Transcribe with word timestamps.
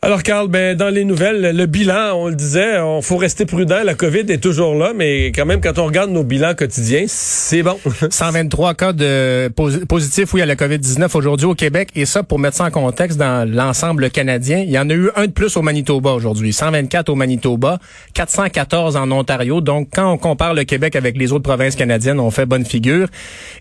Alors, 0.00 0.22
Carl, 0.22 0.46
ben, 0.46 0.76
dans 0.76 0.90
les 0.90 1.04
nouvelles, 1.04 1.56
le 1.56 1.66
bilan, 1.66 2.12
on 2.14 2.28
le 2.28 2.36
disait, 2.36 2.78
on 2.78 3.02
faut 3.02 3.16
rester 3.16 3.46
prudent. 3.46 3.82
La 3.82 3.94
COVID 3.94 4.30
est 4.30 4.40
toujours 4.40 4.76
là, 4.76 4.92
mais 4.94 5.32
quand 5.32 5.44
même, 5.44 5.60
quand 5.60 5.76
on 5.80 5.86
regarde 5.86 6.12
nos 6.12 6.22
bilans 6.22 6.54
quotidiens, 6.54 7.06
c'est 7.08 7.64
bon. 7.64 7.76
123 8.08 8.74
cas 8.74 8.92
de 8.92 9.48
positifs, 9.88 10.32
oui, 10.34 10.40
à 10.40 10.46
la 10.46 10.54
COVID-19 10.54 11.16
aujourd'hui 11.16 11.46
au 11.46 11.56
Québec. 11.56 11.88
Et 11.96 12.06
ça, 12.06 12.22
pour 12.22 12.38
mettre 12.38 12.56
ça 12.56 12.66
en 12.66 12.70
contexte 12.70 13.18
dans 13.18 13.44
l'ensemble 13.50 14.08
canadien, 14.10 14.58
il 14.58 14.70
y 14.70 14.78
en 14.78 14.88
a 14.88 14.94
eu 14.94 15.10
un 15.16 15.26
de 15.26 15.32
plus 15.32 15.56
au 15.56 15.62
Manitoba 15.62 16.12
aujourd'hui. 16.12 16.52
124 16.52 17.08
au 17.08 17.16
Manitoba, 17.16 17.80
414 18.14 18.94
en 18.94 19.10
Ontario. 19.10 19.60
Donc, 19.60 19.88
quand 19.92 20.12
on 20.12 20.16
compare 20.16 20.54
le 20.54 20.62
Québec 20.62 20.94
avec 20.94 21.16
les 21.16 21.32
autres 21.32 21.42
provinces 21.42 21.74
canadiennes, 21.74 22.20
on 22.20 22.30
fait 22.30 22.46
bonne 22.46 22.64
figure. 22.64 23.08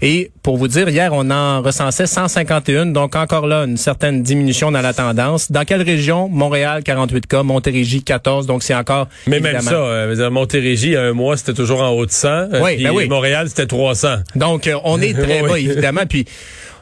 Et 0.04 0.30
pour 0.44 0.58
vous 0.58 0.68
dire, 0.68 0.88
hier, 0.88 1.14
on 1.14 1.32
en 1.32 1.64
recensait 1.64 2.06
151. 2.06 2.86
Donc, 2.86 3.16
encore 3.16 3.48
là, 3.48 3.64
une 3.64 3.78
certaine 3.78 4.22
diminution 4.22 4.72
dans 4.72 4.82
la 4.82 4.94
tendance. 4.94 5.52
Dans 5.52 5.66
quelle 5.66 5.82
région? 5.82 6.27
Montréal, 6.30 6.84
48 6.84 7.28
cas. 7.28 7.44
Montérégie, 7.44 8.04
14. 8.04 8.46
Donc, 8.48 8.64
c'est 8.64 8.76
encore. 8.76 9.08
Mais 9.28 9.40
même 9.40 9.62
ça, 9.62 9.74
euh, 9.74 10.30
Montérégie, 10.30 10.96
un 10.96 11.14
mois, 11.14 11.38
c'était 11.38 11.54
toujours 11.54 11.82
en 11.82 11.90
haut 11.90 12.06
de 12.06 12.12
100. 12.12 12.28
Euh, 12.28 12.62
oui, 12.64 12.84
ben 12.84 12.92
oui. 12.92 13.08
Montréal, 13.08 13.48
c'était 13.50 13.68
300. 13.68 14.18
Donc, 14.36 14.68
euh, 14.68 14.78
on 14.84 15.02
est 15.02 15.14
très 15.22 15.42
bas, 15.42 15.60
évidemment. 15.60 16.06
Puis, 16.08 16.26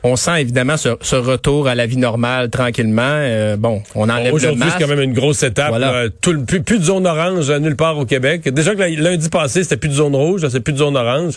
on 0.06 0.16
sent 0.16 0.40
évidemment 0.40 0.78
ce, 0.78 0.90
ce, 1.02 1.16
retour 1.16 1.68
à 1.68 1.74
la 1.74 1.88
vie 1.88 1.98
normale 1.98 2.52
tranquillement. 2.52 3.02
Euh, 3.02 3.58
bon, 3.58 3.82
on 3.96 4.08
enlève 4.08 4.34
Aujourd'hui, 4.34 4.64
c'est 4.72 4.84
quand 4.84 4.88
même 4.88 5.02
une 5.02 5.14
grosse 5.14 5.42
étape. 5.42 5.74
tout, 6.22 6.46
plus, 6.46 6.62
plus, 6.62 6.78
de 6.78 6.84
zone 6.84 7.08
orange 7.08 7.50
nulle 7.50 7.76
part 7.76 7.98
au 7.98 8.06
Québec. 8.06 8.48
Déjà 8.48 8.76
que 8.76 8.82
lundi 8.82 9.30
passé, 9.30 9.64
c'était 9.64 9.78
plus 9.78 9.90
de 9.90 9.96
zone 9.96 10.16
rouge, 10.16 10.48
c'est 10.48 10.60
plus 10.60 10.74
de 10.74 10.78
zone 10.78 10.96
orange. 10.96 11.34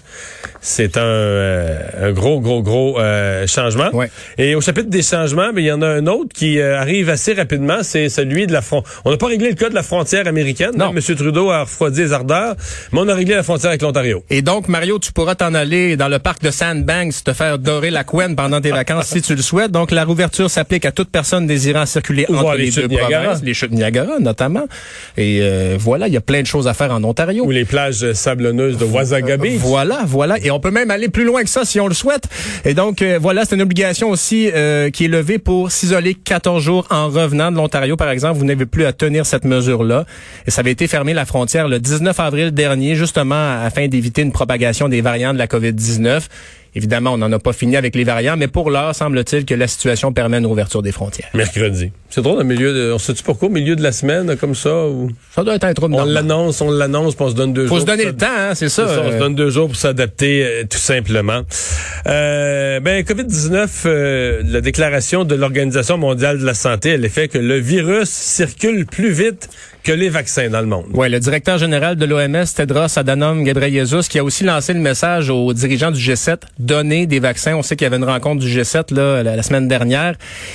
C'est 0.61 0.98
un, 0.98 1.00
euh, 1.00 2.08
un, 2.08 2.12
gros, 2.12 2.41
gros, 2.41 2.62
gros 2.62 3.00
euh, 3.00 3.46
changement. 3.46 3.89
Et 4.36 4.55
au 4.55 4.61
chapitre 4.61 4.91
des 4.91 5.02
changements, 5.02 5.50
ben, 5.55 5.61
il 5.61 5.66
y 5.66 5.72
en 5.72 5.80
a 5.80 5.89
un 5.89 6.06
autre 6.06 6.34
qui 6.34 6.61
arrive 6.61 7.08
assez 7.08 7.33
rapidement, 7.33 7.78
c'est 7.83 8.11
celui 8.11 8.46
de 8.46 8.52
la 8.52 8.61
frontière. 8.61 9.00
On 9.06 9.11
n'a 9.11 9.16
pas 9.16 9.28
réglé 9.28 9.48
le 9.48 9.55
cas 9.55 9.70
de 9.70 9.74
la 9.74 9.83
frontière 9.83 10.27
américaine. 10.27 10.72
Non. 10.77 10.92
M. 10.94 11.00
Trudeau 11.00 11.50
a 11.50 11.62
refroidi 11.62 12.02
les 12.02 12.12
ardeurs, 12.12 12.55
mais 12.92 13.00
on 13.00 13.08
a 13.08 13.14
réglé 13.14 13.34
la 13.34 13.42
frontière 13.42 13.70
avec 13.70 13.80
l'Ontario. 13.80 14.24
Et 14.28 14.42
donc, 14.42 14.69
Mario, 14.69 14.98
tu 14.98 15.12
pourras 15.12 15.36
t'en 15.36 15.55
aller 15.55 15.96
dans 15.96 16.08
le 16.08 16.19
parc 16.19 16.42
de 16.42 16.50
Sandbanks, 16.50 17.24
te 17.24 17.33
faire 17.33 17.58
dorer 17.58 17.91
la 17.91 18.05
couenne 18.05 18.36
pendant 18.36 18.58
tes 18.61 18.70
vacances 18.70 19.06
si 19.06 19.23
tu 19.23 19.34
le 19.34 19.42
souhaites. 19.42 19.70
Donc, 19.70 19.91
la 19.91 20.05
rouverture 20.05 20.51
s'applique 20.51 20.84
à 20.84 20.92
toute 20.92 21.11
personne 21.11 21.47
désirant 21.47 21.87
circuler 21.87 22.27
entre 22.28 22.55
les, 22.55 22.70
deux 22.70 22.89
provinces, 22.89 23.42
les 23.42 23.55
chutes 23.55 23.73
Niagara 23.73 24.19
notamment. 24.20 24.67
Et 25.17 25.41
euh, 25.42 25.77
voilà, 25.78 26.09
il 26.09 26.14
y 26.14 26.17
a 26.17 26.20
plein 26.20 26.42
de 26.42 26.47
choses 26.47 26.69
à 26.69 26.75
faire 26.75 26.92
en 26.92 27.03
Ontario. 27.05 27.45
Ou 27.45 27.51
les 27.51 27.64
plages 27.64 28.12
sablonneuses 28.12 28.79
de 28.79 28.84
Wasagabe. 28.84 29.47
Voilà, 29.59 30.03
voilà. 30.06 30.36
Et 30.42 30.51
on 30.51 30.61
peut 30.61 30.70
même 30.70 30.91
aller 30.91 31.09
plus 31.09 31.25
loin 31.25 31.42
que 31.42 31.51
ça 31.51 31.64
si 31.64 31.81
on 31.81 31.89
le 31.89 31.95
souhaite. 31.95 32.25
Et 32.64 32.75
donc, 32.75 33.03
euh, 33.03 33.19
voilà, 33.20 33.45
c'est 33.45 33.55
une 33.55 33.62
obligation 33.62 34.11
aussi 34.11 34.51
euh, 34.55 34.91
qui 34.91 35.06
est 35.06 35.09
levée 35.09 35.39
pour 35.39 35.70
s'isoler 35.70 36.14
14 36.14 36.62
jours 36.62 36.86
en 36.91 37.09
revenant 37.09 37.51
de 37.51 37.56
l'Ontario, 37.56 37.97
par 37.97 38.11
exemple. 38.11 38.39
Vous 38.39 38.45
n'avez 38.45 38.67
plus 38.67 38.84
à 38.84 38.92
tenir 38.92 39.27
cette 39.27 39.45
mesure-là. 39.45 40.05
Et 40.47 40.51
ça 40.51 40.61
avait 40.61 40.73
été 40.73 40.86
fermé 40.86 41.14
la 41.14 41.25
frontière 41.25 41.69
le 41.69 41.81
19 41.81 42.19
avril 42.20 42.51
dernier, 42.53 42.95
justement 42.95 43.62
afin 43.62 43.89
d'éviter 43.89 44.23
une 44.23 44.33
propagation 44.33 44.89
des 44.89 45.01
variants 45.01 45.33
de 45.33 45.39
la 45.39 45.47
COVID-19. 45.47 46.23
Évidemment, 46.74 47.12
on 47.12 47.18
n'en 47.18 47.33
a 47.33 47.39
pas 47.39 47.52
fini 47.52 47.77
avec 47.77 47.95
les 47.95 48.05
variants, 48.05 48.36
mais 48.36 48.48
pour 48.48 48.70
l'heure, 48.70 48.95
semble-t-il 48.95 49.45
que 49.45 49.55
la 49.55 49.67
situation 49.67 50.12
permet 50.12 50.39
une 50.39 50.46
ouverture 50.46 50.83
des 50.83 50.92
frontières. 50.92 51.29
Mercredi. 51.34 51.92
C'est 52.11 52.23
drôle, 52.23 52.40
au 52.40 52.45
milieu 52.45 52.73
de, 52.73 52.92
on 52.92 52.98
sait-tu 52.98 53.23
pourquoi, 53.23 53.48
au 53.48 53.51
milieu 53.51 53.77
de 53.77 53.83
la 53.83 53.92
semaine, 53.92 54.36
comme 54.36 54.55
ça? 54.55 54.86
Ou... 54.86 55.11
Ça 55.34 55.45
doit 55.45 55.56
être 55.56 55.64
un 55.64 55.74
trop 55.74 55.89
On 55.90 56.05
l'annonce, 56.05 56.61
on 56.61 56.70
l'annonce, 56.70 57.14
puis 57.14 57.24
on 57.27 57.30
se 57.30 57.34
donne 57.34 57.52
deux 57.52 57.67
jours. 57.67 57.77
Faut 57.77 57.83
se 57.83 57.86
donner 57.86 58.06
le 58.06 58.17
temps, 58.17 58.27
hein, 58.29 58.55
c'est 58.55 58.68
ça. 58.70 58.86
On 59.05 59.11
se 59.11 59.18
donne 59.18 59.34
deux 59.34 59.51
jours 59.51 59.68
pour 59.68 59.77
s'adapter, 59.77 60.42
euh, 60.45 60.64
tout 60.68 60.79
simplement. 60.79 61.42
Euh, 62.06 62.80
ben, 62.80 63.02
COVID-19, 63.02 63.68
euh, 63.85 64.42
la 64.46 64.61
déclaration 64.61 65.24
de 65.24 65.35
l'Organisation 65.35 65.98
mondiale 65.98 66.39
de 66.39 66.46
la 66.46 66.55
santé, 66.55 66.90
elle 66.90 67.05
est 67.05 67.11
fait 67.11 67.29
que 67.29 67.39
le 67.39 67.58
virus 67.58 68.08
circule 68.08 68.86
plus 68.86 69.11
vite 69.11 69.50
que 69.83 69.92
les 69.92 70.08
vaccins 70.08 70.50
dans 70.50 70.61
le 70.61 70.67
monde. 70.67 70.86
Oui, 70.92 71.08
le 71.08 71.18
directeur 71.20 71.56
général 71.58 71.96
de 71.96 72.05
l'OMS, 72.05 72.45
Tedros 72.55 72.98
Adhanom 72.98 73.42
Ghebreyesus, 73.42 74.08
qui 74.08 74.18
a 74.18 74.24
aussi 74.24 74.45
lancé 74.45 74.74
le 74.74 74.80
message 74.80 75.30
aux 75.30 75.52
dirigeants 75.52 75.90
du 75.90 76.00
G7, 76.00 76.40
donner 76.58 77.07
des 77.07 77.20
vaccins. 77.20 77.55
On 77.57 77.63
sait 77.63 77.77
qu'il 77.77 77.85
y 77.85 77.86
avait 77.86 77.96
une 77.96 78.05
rencontre 78.05 78.41
du 78.41 78.48
G7 78.48 78.95
là, 78.95 79.23
la, 79.23 79.42
semaine 79.42 79.69
dernière 79.69 80.14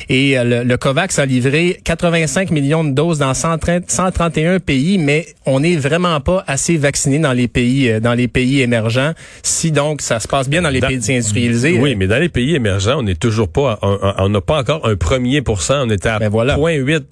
et 0.09 0.38
euh, 0.38 0.64
le, 0.64 0.78
COVAX 0.78 1.19
a 1.19 1.25
livré 1.25 1.80
85 1.84 2.52
millions 2.52 2.84
de 2.84 2.91
doses 2.91 3.19
dans 3.19 3.34
131 3.34 4.59
pays, 4.59 4.97
mais 4.97 5.28
on 5.46 5.62
n'est 5.62 5.78
vraiment 5.78 6.19
pas 6.19 6.44
assez 6.47 6.78
vacciné 6.78 7.19
dans 7.19 7.34
les 7.34 7.47
pays 7.47 7.90
euh, 7.90 8.00
dans 8.00 8.13
les 8.13 8.28
pays 8.28 8.62
émergents. 8.62 9.13
Si 9.42 9.72
donc 9.72 10.02
ça 10.02 10.19
se 10.19 10.28
passe 10.28 10.50
bien 10.50 10.62
dans 10.62 10.69
les 10.69 10.81
pays 10.81 10.96
industrialisés. 10.96 11.78
Oui, 11.80 11.96
mais 11.96 12.08
dans 12.08 12.19
les 12.19 12.30
pays 12.30 12.56
émergents, 12.56 13.00
on 13.00 13.03
n'est 13.03 13.16
toujours 13.16 13.47
pas, 13.47 13.80
on 13.81 14.30
n'a 14.30 14.42
pas 14.42 14.59
encore 14.59 14.88
un 14.88 14.96
premier 14.96 15.42
pourcent. 15.42 15.86
On 15.86 15.90
était 15.90 16.09
à 16.09 16.19
ben 16.19 16.30
voilà. 16.30 16.58
0.8. 16.58 17.03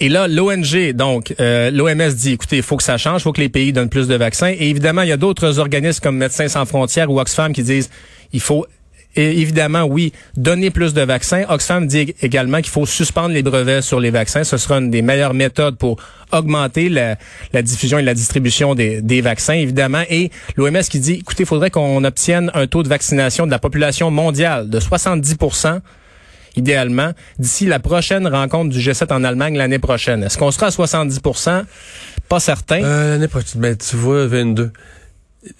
Et 0.00 0.08
là, 0.08 0.28
l'ONG, 0.28 0.92
donc, 0.92 1.34
euh, 1.40 1.70
l'OMS 1.70 2.12
dit, 2.14 2.32
écoutez, 2.32 2.56
il 2.58 2.62
faut 2.62 2.76
que 2.76 2.82
ça 2.82 2.98
change, 2.98 3.20
il 3.20 3.24
faut 3.24 3.32
que 3.32 3.40
les 3.40 3.48
pays 3.48 3.72
donnent 3.72 3.88
plus 3.88 4.08
de 4.08 4.14
vaccins. 4.14 4.48
Et 4.58 4.70
évidemment, 4.70 5.02
il 5.02 5.08
y 5.08 5.12
a 5.12 5.16
d'autres 5.16 5.58
organismes 5.58 6.00
comme 6.00 6.16
Médecins 6.16 6.48
sans 6.48 6.64
frontières 6.66 7.10
ou 7.10 7.20
Oxfam 7.20 7.52
qui 7.52 7.62
disent, 7.62 7.90
il 8.32 8.40
faut 8.40 8.66
évidemment, 9.16 9.82
oui, 9.82 10.12
donner 10.36 10.70
plus 10.70 10.94
de 10.94 11.02
vaccins. 11.02 11.44
Oxfam 11.48 11.86
dit 11.86 12.14
également 12.22 12.58
qu'il 12.58 12.70
faut 12.70 12.86
suspendre 12.86 13.30
les 13.30 13.42
brevets 13.42 13.82
sur 13.82 14.00
les 14.00 14.10
vaccins. 14.10 14.44
Ce 14.44 14.56
sera 14.56 14.78
une 14.78 14.90
des 14.90 15.02
meilleures 15.02 15.34
méthodes 15.34 15.76
pour 15.76 15.96
augmenter 16.32 16.88
la, 16.88 17.16
diffusion 17.62 17.98
et 17.98 18.02
la 18.02 18.14
distribution 18.14 18.74
des, 18.74 19.00
des 19.02 19.20
vaccins, 19.20 19.54
évidemment. 19.54 20.02
Et 20.10 20.30
l'OMS 20.56 20.82
qui 20.88 21.00
dit, 21.00 21.14
écoutez, 21.14 21.42
il 21.44 21.46
faudrait 21.46 21.70
qu'on 21.70 22.04
obtienne 22.04 22.50
un 22.54 22.66
taux 22.66 22.82
de 22.82 22.88
vaccination 22.88 23.46
de 23.46 23.50
la 23.50 23.58
population 23.58 24.10
mondiale 24.10 24.68
de 24.68 24.78
70 24.78 25.36
idéalement, 26.58 27.12
d'ici 27.38 27.66
la 27.66 27.78
prochaine 27.78 28.26
rencontre 28.26 28.70
du 28.70 28.78
G7 28.78 29.12
en 29.12 29.24
Allemagne 29.24 29.56
l'année 29.56 29.78
prochaine. 29.78 30.22
Est-ce 30.22 30.36
qu'on 30.36 30.50
sera 30.50 30.66
à 30.66 30.70
70% 30.70 31.64
Pas 32.28 32.40
certain. 32.40 32.82
Euh, 32.82 33.12
l'année 33.12 33.28
prochaine, 33.28 33.60
ben, 33.60 33.76
tu 33.76 33.96
vois, 33.96 34.26
22. 34.26 34.70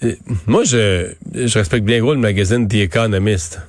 Euh, 0.03 0.15
moi, 0.45 0.63
je, 0.63 1.13
je 1.33 1.57
respecte 1.57 1.85
bien 1.85 1.99
gros 1.99 2.13
le 2.13 2.19
magazine 2.19 2.67
The 2.67 2.75
Economist. 2.75 3.61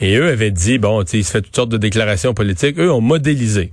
Et 0.00 0.16
eux 0.16 0.28
avaient 0.28 0.50
dit, 0.50 0.78
bon, 0.78 1.02
tu 1.04 1.12
sais, 1.12 1.18
il 1.18 1.24
se 1.24 1.30
fait 1.30 1.42
toutes 1.42 1.56
sortes 1.56 1.70
de 1.70 1.78
déclarations 1.78 2.34
politiques. 2.34 2.78
Eux 2.78 2.92
ont 2.92 3.00
modélisé 3.00 3.72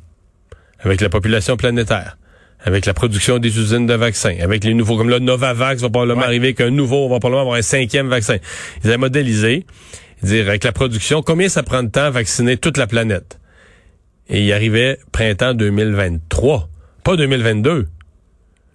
avec 0.79 1.01
la 1.01 1.09
population 1.09 1.57
planétaire 1.57 2.17
avec 2.65 2.85
la 2.85 2.93
production 2.93 3.39
des 3.39 3.59
usines 3.59 3.85
de 3.85 3.93
vaccins, 3.93 4.35
avec 4.41 4.63
les 4.63 4.73
nouveaux, 4.73 4.97
comme 4.97 5.09
le 5.09 5.19
Novavax 5.19 5.81
va 5.81 5.89
probablement 5.89 6.21
arriver 6.21 6.53
qu'un 6.53 6.69
nouveau, 6.69 7.05
on 7.05 7.09
va 7.09 7.19
probablement 7.19 7.41
avoir 7.41 7.57
un 7.57 7.61
cinquième 7.61 8.07
vaccin. 8.07 8.37
Ils 8.83 8.87
avaient 8.87 8.97
modélisé 8.97 9.65
dire 10.23 10.47
avec 10.47 10.63
la 10.63 10.71
production, 10.71 11.21
combien 11.21 11.49
ça 11.49 11.63
prend 11.63 11.83
de 11.83 11.89
temps 11.89 12.05
à 12.05 12.09
vacciner 12.09 12.57
toute 12.57 12.77
la 12.77 12.87
planète? 12.87 13.39
Et 14.29 14.43
il 14.43 14.53
arrivait 14.53 14.99
printemps 15.11 15.53
2023, 15.53 16.69
pas 17.03 17.15
2022. 17.15 17.87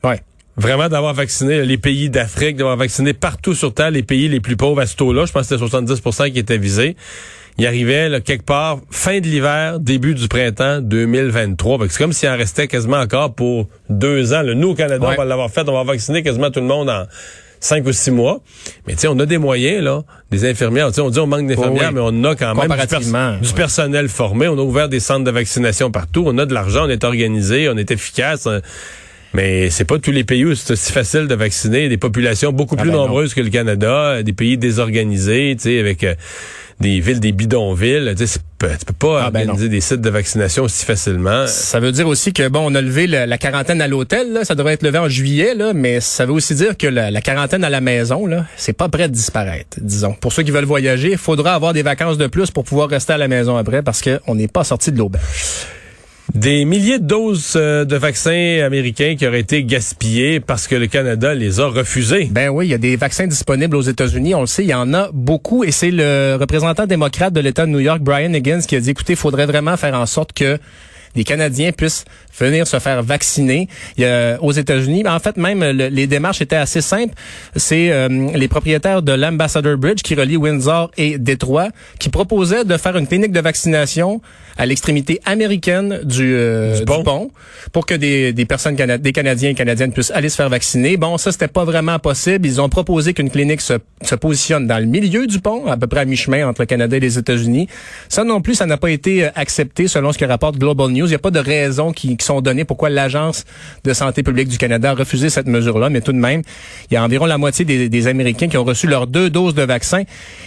Ouais. 0.04 0.20
Vraiment 0.56 0.88
d'avoir 0.88 1.14
vacciné 1.14 1.64
les 1.64 1.78
pays 1.78 2.10
d'Afrique, 2.10 2.56
d'avoir 2.56 2.76
vacciné 2.76 3.14
partout 3.14 3.54
sur 3.54 3.72
Terre 3.72 3.90
les 3.90 4.02
pays 4.02 4.28
les 4.28 4.40
plus 4.40 4.56
pauvres 4.56 4.80
à 4.80 4.86
ce 4.86 4.96
taux-là. 4.96 5.24
Je 5.24 5.32
pense 5.32 5.48
que 5.48 5.56
c'était 5.56 5.78
70% 5.78 6.32
qui 6.32 6.38
étaient 6.38 6.58
visés. 6.58 6.96
Il 7.58 7.66
arrivait 7.66 8.08
là, 8.08 8.20
quelque 8.20 8.44
part 8.44 8.78
fin 8.90 9.18
de 9.18 9.26
l'hiver, 9.26 9.80
début 9.80 10.14
du 10.14 10.28
printemps 10.28 10.80
2023. 10.80 11.78
C'est 11.88 11.98
comme 11.98 12.12
s'il 12.12 12.28
en 12.28 12.36
restait 12.36 12.68
quasiment 12.68 12.98
encore 12.98 13.34
pour 13.34 13.68
deux 13.88 14.32
ans. 14.32 14.42
Le 14.42 14.54
Nous, 14.54 14.68
au 14.70 14.74
Canada, 14.74 15.08
on 15.10 15.16
va 15.16 15.24
l'avoir 15.24 15.50
fait. 15.50 15.68
On 15.68 15.72
va 15.72 15.82
vacciner 15.82 16.22
quasiment 16.22 16.50
tout 16.50 16.60
le 16.60 16.66
monde 16.66 16.88
en 16.88 17.04
cinq 17.60 17.86
ou 17.86 17.92
six 17.92 18.10
mois. 18.10 18.40
Mais 18.86 18.94
tu 18.94 19.00
sais, 19.00 19.08
on 19.08 19.18
a 19.18 19.26
des 19.26 19.38
moyens, 19.38 19.82
là, 19.82 20.02
des 20.30 20.48
infirmières. 20.48 20.90
on 20.98 21.10
dit 21.10 21.18
on 21.18 21.26
manque 21.26 21.46
d'infirmières, 21.46 21.92
mais 21.92 22.00
on 22.02 22.24
a 22.24 22.34
quand 22.34 22.54
même 22.54 23.40
du, 23.40 23.52
personnel 23.52 24.08
formé. 24.08 24.48
On 24.48 24.58
a 24.58 24.62
ouvert 24.62 24.88
des 24.88 25.00
centres 25.00 25.24
de 25.24 25.30
vaccination 25.30 25.90
partout. 25.90 26.24
On 26.26 26.38
a 26.38 26.46
de 26.46 26.54
l'argent, 26.54 26.86
on 26.86 26.90
est 26.90 27.04
organisé, 27.04 27.68
on 27.68 27.76
est 27.76 27.90
efficace. 27.90 28.46
Hein. 28.46 28.60
Mais 29.34 29.68
c'est 29.70 29.84
pas 29.84 29.98
tous 29.98 30.10
les 30.10 30.24
pays 30.24 30.44
où 30.44 30.54
c'est 30.54 30.72
aussi 30.72 30.92
facile 30.92 31.26
de 31.26 31.34
vacciner. 31.34 31.88
Des 31.88 31.98
populations 31.98 32.52
beaucoup 32.52 32.76
ah 32.78 32.82
plus 32.82 32.90
ben 32.90 32.96
nombreuses 32.96 33.34
que 33.34 33.40
le 33.40 33.50
Canada, 33.50 34.22
des 34.22 34.32
pays 34.32 34.56
désorganisés, 34.56 35.54
tu 35.56 35.64
sais, 35.64 35.78
avec... 35.78 36.04
Euh, 36.04 36.14
des 36.80 37.00
villes, 37.00 37.20
des 37.20 37.32
bidonvilles. 37.32 38.14
Tu 38.66 38.84
peux 38.86 38.92
pas 38.92 39.24
ah, 39.26 39.30
ben 39.30 39.40
organiser 39.40 39.68
des 39.68 39.80
sites 39.80 40.00
de 40.00 40.10
vaccination 40.10 40.64
aussi 40.64 40.84
facilement. 40.84 41.46
Ça 41.46 41.80
veut 41.80 41.92
dire 41.92 42.08
aussi 42.08 42.32
que 42.32 42.48
bon, 42.48 42.70
on 42.70 42.74
a 42.74 42.80
levé 42.80 43.06
la, 43.06 43.38
quarantaine 43.38 43.80
à 43.80 43.88
l'hôtel, 43.88 44.40
ça 44.42 44.54
devrait 44.54 44.74
être 44.74 44.82
levé 44.82 44.98
en 44.98 45.08
juillet, 45.08 45.54
là, 45.54 45.72
mais 45.72 46.00
ça 46.00 46.26
veut 46.26 46.32
aussi 46.32 46.54
dire 46.54 46.76
que 46.76 46.86
la, 46.86 47.20
quarantaine 47.20 47.64
à 47.64 47.70
la 47.70 47.80
maison, 47.80 48.26
là, 48.26 48.46
c'est 48.56 48.72
pas 48.72 48.88
prêt 48.88 49.08
de 49.08 49.14
disparaître, 49.14 49.78
disons. 49.80 50.14
Pour 50.14 50.32
ceux 50.32 50.42
qui 50.42 50.50
veulent 50.50 50.64
voyager, 50.64 51.12
il 51.12 51.18
faudra 51.18 51.54
avoir 51.54 51.72
des 51.72 51.82
vacances 51.82 52.18
de 52.18 52.26
plus 52.26 52.50
pour 52.50 52.64
pouvoir 52.64 52.88
rester 52.88 53.12
à 53.12 53.18
la 53.18 53.28
maison 53.28 53.56
après 53.56 53.82
parce 53.82 54.02
qu'on 54.02 54.34
n'est 54.34 54.48
pas 54.48 54.64
sorti 54.64 54.90
de 54.90 54.98
l'auberge. 54.98 55.66
Des 56.34 56.66
milliers 56.66 56.98
de 56.98 57.06
doses 57.06 57.54
euh, 57.56 57.86
de 57.86 57.96
vaccins 57.96 58.60
américains 58.62 59.16
qui 59.16 59.26
auraient 59.26 59.40
été 59.40 59.64
gaspillées 59.64 60.40
parce 60.40 60.66
que 60.68 60.74
le 60.74 60.86
Canada 60.86 61.34
les 61.34 61.58
a 61.58 61.68
refusés. 61.68 62.28
Ben 62.30 62.50
oui, 62.50 62.66
il 62.66 62.70
y 62.70 62.74
a 62.74 62.78
des 62.78 62.96
vaccins 62.96 63.26
disponibles 63.26 63.74
aux 63.74 63.82
États-Unis, 63.82 64.34
on 64.34 64.42
le 64.42 64.46
sait, 64.46 64.62
il 64.62 64.68
y 64.68 64.74
en 64.74 64.92
a 64.92 65.08
beaucoup 65.12 65.64
et 65.64 65.70
c'est 65.70 65.90
le 65.90 66.36
représentant 66.38 66.86
démocrate 66.86 67.32
de 67.32 67.40
l'État 67.40 67.64
de 67.64 67.70
New 67.70 67.78
York, 67.78 68.00
Brian 68.02 68.32
Higgins, 68.34 68.60
qui 68.60 68.76
a 68.76 68.80
dit, 68.80 68.90
écoutez, 68.90 69.14
il 69.14 69.18
faudrait 69.18 69.46
vraiment 69.46 69.76
faire 69.78 69.94
en 69.94 70.04
sorte 70.04 70.34
que 70.34 70.58
les 71.14 71.24
Canadiens 71.24 71.72
puissent 71.72 72.04
venir 72.38 72.66
se 72.66 72.78
faire 72.78 73.02
vacciner 73.02 73.68
il 73.96 74.02
y 74.02 74.06
a, 74.06 74.38
aux 74.40 74.52
États-Unis. 74.52 75.04
En 75.06 75.18
fait, 75.18 75.36
même 75.36 75.62
les 75.64 76.06
démarches 76.06 76.40
étaient 76.40 76.56
assez 76.56 76.80
simples. 76.80 77.14
C'est 77.56 77.90
euh, 77.90 78.08
les 78.34 78.48
propriétaires 78.48 79.02
de 79.02 79.12
l'Ambassador 79.12 79.76
Bridge 79.76 80.02
qui 80.02 80.14
relie 80.14 80.36
Windsor 80.36 80.90
et 80.96 81.18
Détroit 81.18 81.68
qui 81.98 82.08
proposaient 82.08 82.64
de 82.64 82.76
faire 82.76 82.96
une 82.96 83.06
clinique 83.06 83.32
de 83.32 83.40
vaccination 83.40 84.20
à 84.56 84.66
l'extrémité 84.66 85.20
américaine 85.24 86.00
du, 86.02 86.34
euh, 86.34 86.80
du, 86.80 86.84
pont. 86.84 87.30
pour 87.72 87.86
que 87.86 87.94
des, 87.94 88.32
des 88.32 88.44
personnes, 88.44 88.74
des 88.74 89.12
Canadiens 89.12 89.50
et 89.50 89.54
Canadiennes 89.54 89.92
puissent 89.92 90.10
aller 90.10 90.28
se 90.28 90.36
faire 90.36 90.48
vacciner. 90.48 90.96
Bon, 90.96 91.16
ça, 91.16 91.30
c'était 91.30 91.46
pas 91.48 91.64
vraiment 91.64 91.98
possible. 92.00 92.44
Ils 92.44 92.60
ont 92.60 92.68
proposé 92.68 93.14
qu'une 93.14 93.30
clinique 93.30 93.60
se, 93.60 93.74
se 94.02 94.14
positionne 94.16 94.66
dans 94.66 94.78
le 94.78 94.86
milieu 94.86 95.28
du 95.28 95.38
pont, 95.40 95.66
à 95.66 95.76
peu 95.76 95.86
près 95.86 96.00
à 96.00 96.04
mi-chemin 96.04 96.46
entre 96.48 96.62
le 96.62 96.66
Canada 96.66 96.96
et 96.96 97.00
les 97.00 97.18
États-Unis. 97.18 97.68
Ça 98.08 98.24
non 98.24 98.40
plus, 98.40 98.56
ça 98.56 98.66
n'a 98.66 98.76
pas 98.76 98.90
été 98.90 99.24
euh, 99.26 99.30
accepté 99.36 99.86
selon 99.86 100.12
ce 100.12 100.18
que 100.18 100.24
rapporte 100.24 100.56
Global 100.56 100.90
News. 100.90 100.97
Il 101.06 101.10
n'y 101.10 101.14
a 101.14 101.18
pas 101.18 101.30
de 101.30 101.38
raison 101.38 101.92
qui, 101.92 102.16
qui 102.16 102.24
sont 102.24 102.40
données 102.40 102.64
pourquoi 102.64 102.90
l'Agence 102.90 103.44
de 103.84 103.92
santé 103.92 104.22
publique 104.22 104.48
du 104.48 104.58
Canada 104.58 104.90
a 104.90 104.94
refusé 104.94 105.30
cette 105.30 105.46
mesure-là, 105.46 105.90
mais 105.90 106.00
tout 106.00 106.12
de 106.12 106.18
même, 106.18 106.42
il 106.90 106.94
y 106.94 106.96
a 106.96 107.04
environ 107.04 107.26
la 107.26 107.38
moitié 107.38 107.64
des, 107.64 107.88
des 107.88 108.06
Américains 108.06 108.48
qui 108.48 108.56
ont 108.56 108.64
reçu 108.64 108.86
leurs 108.86 109.06
deux 109.06 109.30
doses 109.30 109.54
de 109.54 109.62
vaccin 109.62 110.02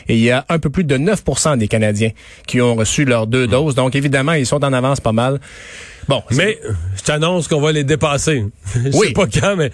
et 0.08 0.16
il 0.16 0.22
y 0.22 0.32
a 0.32 0.46
un 0.50 0.60
peu 0.60 0.70
plus 0.70 0.84
de 0.84 0.98
9% 0.98 1.58
des 1.58 1.68
Canadiens 1.68 2.12
qui 2.48 2.62
ont 2.62 2.76
reçu 2.76 3.06
leurs 3.06 3.28
deux 3.28 3.48
doses. 3.48 3.76
Donc, 3.76 3.96
évidemment, 3.96 4.34
ils 4.34 4.46
sont 4.46 4.64
en 4.64 4.74
avance 4.74 5.00
pas 5.00 5.12
mal. 5.12 5.40
Bon. 6.08 6.24
Mais 6.32 6.60
je 6.98 7.04
t'annonce 7.04 7.48
qu'on 7.48 7.62
va 7.62 7.72
les 7.72 7.84
dépasser. 7.84 8.46
je 8.76 8.90
oui. 8.94 9.08
sais 9.08 9.14
pas 9.14 9.28
quand, 9.28 9.56
mais 9.56 9.72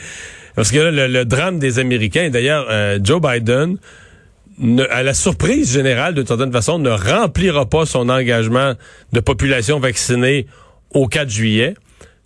parce 0.56 0.72
que 0.72 0.80
là, 0.80 1.08
le, 1.08 1.26
drame 1.26 1.60
des 1.60 1.80
Américains, 1.80 2.30
d'ailleurs, 2.30 2.66
euh, 2.70 3.00
Joe 3.02 3.22
Biden, 3.22 3.78
ne, 4.60 4.84
à 4.90 5.04
la 5.04 5.14
surprise 5.14 5.72
générale, 5.72 6.16
de 6.16 6.26
certaine 6.26 6.52
façon, 6.52 6.80
ne 6.80 6.90
remplira 6.90 7.68
pas 7.68 7.86
son 7.86 8.10
engagement 8.10 8.74
de 9.14 9.20
population 9.20 9.80
vaccinée 9.80 10.48
au 10.92 11.08
4 11.08 11.30
juillet. 11.30 11.76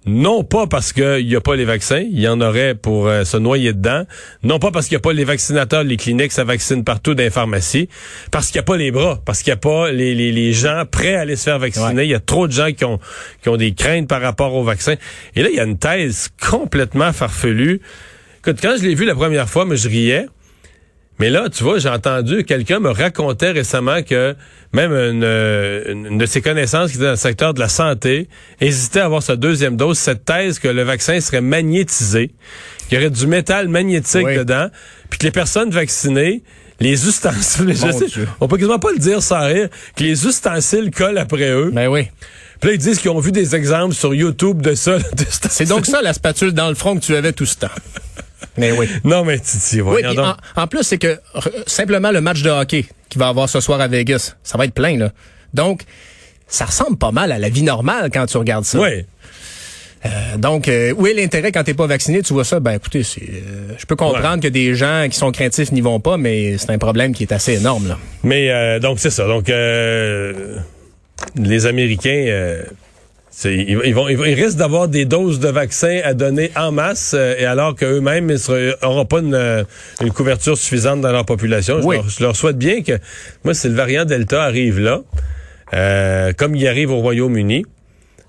Non 0.08 0.44
pas 0.44 0.66
parce 0.66 0.94
qu'il 0.94 1.28
n'y 1.28 1.36
a 1.36 1.42
pas 1.42 1.56
les 1.56 1.66
vaccins, 1.66 2.00
il 2.00 2.19
y 2.19 2.28
en 2.28 2.42
aurait 2.42 2.74
pour 2.74 3.08
euh, 3.08 3.24
se 3.24 3.38
noyer 3.38 3.72
dedans. 3.72 4.04
Non 4.42 4.58
pas 4.58 4.72
parce 4.72 4.88
qu'il 4.88 4.96
n'y 4.96 5.02
a 5.02 5.02
pas 5.02 5.13
les 5.13 5.25
vaccinateurs, 5.25 5.84
les 5.84 5.96
cliniques, 5.96 6.31
ça 6.31 6.44
vaccine 6.44 6.84
partout 6.84 7.13
dans 7.13 7.22
les 7.22 7.30
pharmacies. 7.30 7.88
Parce 8.31 8.48
qu'il 8.48 8.56
n'y 8.56 8.62
a 8.62 8.63
pas 8.63 8.78
les 8.78 8.90
bras, 8.90 9.22
parce 9.24 9.44
qu'il 9.44 9.52
n'y 9.52 9.56
a 9.56 9.58
pas 9.58 9.92
les, 9.92 10.16
les, 10.16 10.31
les, 10.31 10.54
gens 10.54 10.86
prêts 10.90 11.13
à 11.13 11.22
aller 11.22 11.36
se 11.36 11.44
faire 11.44 11.60
vacciner. 11.60 12.04
Il 12.04 12.10
y 12.10 12.16
a 12.16 12.19
trop 12.19 12.48
de 12.48 12.52
gens 12.52 12.72
qui 12.72 12.84
ont, 12.84 13.00
qui 13.44 13.50
ont 13.50 13.58
des 13.58 13.75
craintes 13.75 14.08
par 14.08 14.22
rapport 14.22 14.56
au 14.56 14.63
vaccin. 14.63 14.96
Et 15.36 15.44
là, 15.44 15.50
il 15.50 15.56
y 15.56 15.60
a 15.60 15.66
une 15.66 15.78
thèse 15.78 16.30
complètement 16.42 17.13
farfelue. 17.13 17.80
Écoute, 18.40 18.58
quand 18.60 18.74
je 18.80 18.84
l'ai 18.84 18.96
vu 18.96 19.06
la 19.06 19.13
première 19.13 19.48
fois, 19.48 19.66
mais 19.66 19.78
je 19.78 19.88
riais. 19.88 20.25
Mais 21.21 21.29
là, 21.29 21.50
tu 21.50 21.63
vois, 21.63 21.77
j'ai 21.77 21.88
entendu, 21.88 22.44
quelqu'un 22.45 22.79
me 22.79 22.89
racontait 22.89 23.51
récemment 23.51 24.01
que 24.01 24.35
même 24.73 24.91
une, 24.91 26.18
de 26.18 26.25
ses 26.25 26.41
connaissances 26.41 26.89
qui 26.89 26.95
était 26.95 27.06
dans 27.06 27.12
le 27.12 27.15
secteur 27.15 27.53
de 27.53 27.59
la 27.59 27.69
santé 27.69 28.27
hésitait 28.59 29.01
à 29.01 29.06
avoir 29.06 29.21
sa 29.21 29.35
deuxième 29.35 29.77
dose, 29.77 30.00
cette 30.00 30.25
thèse 30.25 30.57
que 30.57 30.68
le 30.68 30.81
vaccin 30.81 31.21
serait 31.21 31.41
magnétisé, 31.41 32.31
qu'il 32.89 32.97
y 32.97 33.01
aurait 33.01 33.12
du 33.12 33.27
métal 33.27 33.68
magnétique 33.68 34.25
dedans, 34.25 34.69
puis 35.12 35.19
que 35.19 35.25
les 35.25 35.31
personnes 35.31 35.69
vaccinées 35.69 36.41
les 36.79 37.07
ustensiles, 37.07 37.77
sais, 37.77 38.07
on 38.39 38.47
peut 38.47 38.57
quasiment 38.57 38.79
pas 38.79 38.91
le 38.91 38.97
dire 38.97 39.21
sans 39.21 39.45
rire, 39.45 39.69
que 39.95 40.03
les 40.03 40.25
ustensiles 40.25 40.89
collent 40.89 41.19
après 41.19 41.51
eux. 41.51 41.69
Ben 41.71 41.88
oui. 41.88 42.07
Puis 42.59 42.71
là, 42.71 42.74
ils 42.74 42.79
disent 42.79 42.97
qu'ils 42.97 43.12
ont 43.12 43.19
vu 43.19 43.31
des 43.31 43.56
exemples 43.56 43.94
sur 43.94 44.15
YouTube 44.15 44.63
de 44.63 44.74
ça. 44.74 44.97
C'est 45.51 45.69
donc 45.69 45.85
ça 45.85 46.01
la 46.01 46.13
spatule 46.13 46.53
dans 46.53 46.69
le 46.69 46.74
front 46.74 46.95
que 46.95 47.01
tu 47.01 47.15
avais 47.15 47.33
tout 47.33 47.45
ce 47.45 47.57
temps. 47.57 47.67
Mais 48.57 48.71
oui. 48.71 48.88
Non, 49.03 49.23
mais 49.23 49.39
Titi, 49.39 49.81
oui, 49.81 50.01
en, 50.05 50.35
en, 50.61 50.67
plus, 50.67 50.83
c'est 50.83 50.97
que 50.97 51.19
simplement 51.67 52.11
le 52.11 52.21
match 52.21 52.41
de 52.41 52.49
hockey 52.49 52.85
qu'il 53.09 53.19
va 53.19 53.27
avoir 53.27 53.49
ce 53.49 53.59
soir 53.59 53.81
à 53.81 53.88
Vegas, 53.88 54.35
ça 54.43 54.57
va 54.57 54.65
être 54.65 54.73
plein, 54.73 54.97
là. 54.97 55.11
Donc, 55.53 55.83
ça 56.47 56.65
ressemble 56.65 56.97
pas 56.97 57.11
mal 57.11 57.31
à 57.31 57.39
la 57.39 57.49
vie 57.49 57.63
normale 57.63 58.09
quand 58.13 58.25
tu 58.25 58.38
regardes 58.38 58.65
ça. 58.65 58.79
Oui. 58.79 59.05
Euh, 60.05 60.38
donc, 60.38 60.67
euh, 60.67 60.93
où 60.97 61.05
est 61.07 61.13
l'intérêt 61.13 61.51
quand 61.51 61.63
t'es 61.63 61.73
pas 61.73 61.88
vacciné? 61.88 62.21
Tu 62.23 62.33
vois 62.33 62.43
ça, 62.43 62.59
ben 62.59 62.73
écoutez, 62.73 63.01
euh, 63.01 63.73
je 63.77 63.85
peux 63.85 63.95
comprendre 63.95 64.41
que 64.41 64.47
des 64.47 64.73
gens 64.73 65.07
qui 65.09 65.17
sont 65.17 65.31
craintifs 65.31 65.71
n'y 65.71 65.81
vont 65.81 65.99
pas, 65.99 66.17
mais 66.17 66.57
c'est 66.57 66.71
un 66.71 66.79
problème 66.79 67.13
qui 67.13 67.23
est 67.23 67.31
assez 67.31 67.53
énorme. 67.53 67.88
Là. 67.88 67.99
Mais 68.23 68.49
euh, 68.49 68.79
donc 68.79 68.99
c'est 68.99 69.11
ça. 69.11 69.27
Donc 69.27 69.47
les 71.35 71.65
Américains 71.67 72.63
ils, 73.45 73.94
vont, 73.94 74.10
ils, 74.10 74.33
risquent 74.33 74.57
d'avoir 74.57 74.88
des 74.88 75.06
doses 75.06 75.39
de 75.39 75.48
vaccins 75.50 76.00
à 76.04 76.13
donner 76.13 76.51
en 76.56 76.72
masse, 76.72 77.16
euh, 77.18 77.36
et 77.38 77.45
alors 77.45 77.75
qu'eux-mêmes 77.75 78.28
n'auront 78.28 79.06
pas 79.06 79.19
une, 79.19 79.66
une, 80.01 80.12
couverture 80.12 80.57
suffisante 80.57 81.01
dans 81.01 81.12
leur 81.12 81.25
population. 81.25 81.81
Je, 81.81 82.24
leur, 82.24 82.36
souhaite 82.36 82.57
bien 82.57 82.81
que, 82.81 82.94
moi, 83.44 83.54
si 83.54 83.68
le 83.69 83.75
variant 83.75 84.06
Delta 84.06 84.44
arrive 84.44 84.80
là, 84.80 85.01
euh, 85.74 86.33
comme 86.33 86.56
il 86.56 86.68
arrive 86.68 86.92
au 86.92 86.98
Royaume-Uni, 86.98 87.66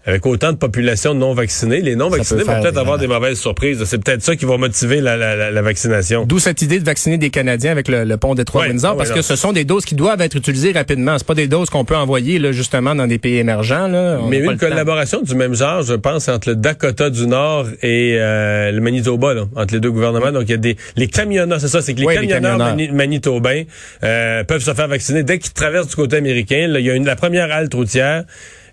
avec 0.05 0.27
autant 0.27 0.53
de 0.53 0.57
population 0.57 1.15
non 1.15 1.35
vaccinée, 1.35 1.81
les 1.81 1.97
non 1.97 2.09
vaccinés 2.09 2.43
vont 2.43 2.61
peut-être 2.61 2.79
avoir 2.79 2.99
des 2.99 3.07
mauvaises 3.07 3.39
surprises. 3.39 3.83
C'est 3.85 4.03
peut-être 4.03 4.23
ça 4.23 4.37
qui 4.37 4.45
va 4.45 4.57
motiver 4.57 5.01
la, 5.01 5.17
la, 5.17 5.51
la 5.51 5.63
vaccination. 5.63 6.25
D'où 6.27 6.39
cette 6.39 6.63
idée 6.63 6.81
de 6.81 6.85
vacciner 6.85 7.19
des 7.19 7.31
Canadiens 7.31 7.71
avec 7.71 7.89
le, 7.89 8.17
pont 8.17 8.35
des 8.35 8.45
Trois 8.45 8.67
Windsor, 8.67 8.97
parce 8.97 9.11
que 9.11 9.23
ce 9.23 9.37
sont 9.37 9.53
des 9.53 9.65
doses 9.65 9.85
qui 9.85 9.95
doivent 9.95 10.21
être 10.21 10.37
utilisées 10.37 10.73
rapidement. 10.73 11.17
C'est 11.19 11.27
pas 11.27 11.35
des 11.35 11.49
doses 11.49 11.71
qu'on 11.71 11.85
peut 11.85 11.97
envoyer 11.97 12.39
là, 12.39 12.53
justement 12.53 12.95
dans 12.95 13.07
des 13.07 13.19
pays 13.19 13.37
émergents. 13.37 13.89
Là. 13.89 14.19
Mais 14.29 14.39
une 14.39 14.57
collaboration 14.57 15.23
du 15.23 15.35
même 15.35 15.55
genre, 15.55 15.83
je 15.83 15.95
pense, 15.95 16.29
entre 16.29 16.51
le 16.51 16.57
Dakota 16.57 17.11
du 17.11 17.27
Nord 17.27 17.67
et 17.83 18.17
euh, 18.19 18.71
le 18.73 18.81
Manitoba, 18.81 19.35
là, 19.35 19.45
entre 19.57 19.75
les 19.75 19.81
deux 19.81 19.91
gouvernements. 19.91 20.33
Donc 20.33 20.45
il 20.47 20.51
y 20.51 20.55
a 20.55 20.59
des 20.59 20.77
les 20.97 21.09
camionneurs, 21.09 21.61
c'est 21.61 21.69
ça, 21.69 21.81
c'est 21.83 21.95
que 21.95 22.01
les 22.01 22.15
camionneurs, 22.15 22.77
manitobains 22.93 23.63
euh, 24.05 24.45
peuvent 24.45 24.63
se 24.63 24.75
faire 24.75 24.89
vacciner 24.89 25.23
dès 25.23 25.39
qu'ils 25.39 25.53
traversent 25.53 25.89
du 25.89 25.97
côté 25.97 26.17
américain. 26.17 26.67
Là, 26.69 26.81
il 26.81 26.87
y 26.87 26.91
a 26.91 26.95
une 26.95 27.07
la 27.07 27.17
première 27.17 27.53
halte 27.53 27.75
routière. 27.75 28.25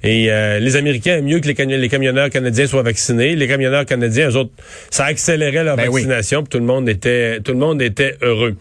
Et 0.04 0.32
euh, 0.32 0.60
les 0.60 0.76
Américains 0.78 1.18
aiment 1.18 1.26
mieux 1.26 1.40
que 1.40 1.48
les, 1.48 1.78
les, 1.78 1.90
camionneurs 1.90 2.30
canadiens 2.30 2.68
soient 2.68 2.84
vaccinés. 2.84 3.36
Les 3.36 3.48
camionneurs 3.48 3.86
canadiens, 3.86 4.30
eux 4.30 4.38
autres, 4.38 4.52
ça 4.90 5.06
accélérait 5.06 5.64
leur 5.64 5.76
ben 5.76 5.90
vaccination, 5.90 6.44
puis 6.44 6.50
tout 6.50 6.60
le 6.60 6.66
monde 6.66 6.88
était 6.88 7.42
tout 7.42 7.52
le 7.52 7.58
monde 7.58 7.82
était 7.82 8.16
heureux. 8.22 8.56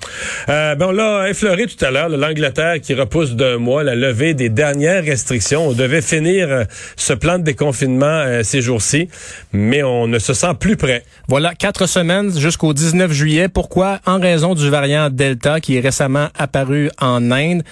Euh, 0.48 0.74
ben 0.74 0.86
on 0.88 0.92
l'a 0.92 1.28
effleuré 1.28 1.66
tout 1.66 1.82
à 1.84 1.90
l'heure, 1.90 2.08
l'Angleterre 2.08 2.80
qui 2.80 2.94
repousse 2.94 3.34
d'un 3.34 3.58
mois 3.58 3.84
la 3.84 3.94
levée 3.94 4.34
des 4.34 4.48
dernières 4.48 5.04
restrictions. 5.04 5.68
On 5.68 5.72
devait 5.72 6.02
finir 6.02 6.48
euh, 6.50 6.64
ce 6.96 7.12
plan 7.12 7.38
de 7.38 7.44
déconfinement 7.44 8.06
euh, 8.06 8.42
ces 8.42 8.60
jours-ci, 8.60 9.08
mais 9.52 9.82
on 9.84 10.08
ne 10.08 10.18
se 10.18 10.34
sent 10.34 10.54
plus 10.58 10.76
prêt. 10.76 11.04
Voilà, 11.28 11.54
quatre 11.54 11.86
semaines 11.86 12.36
jusqu'au 12.36 12.72
19 12.72 13.12
juillet. 13.12 13.48
Pourquoi? 13.48 14.00
En 14.06 14.18
raison 14.18 14.54
du 14.54 14.68
variant 14.70 15.08
Delta 15.10 15.60
qui 15.60 15.76
est 15.76 15.80
récemment 15.80 16.28
apparu 16.36 16.90
en 17.00 17.30
Inde. 17.30 17.62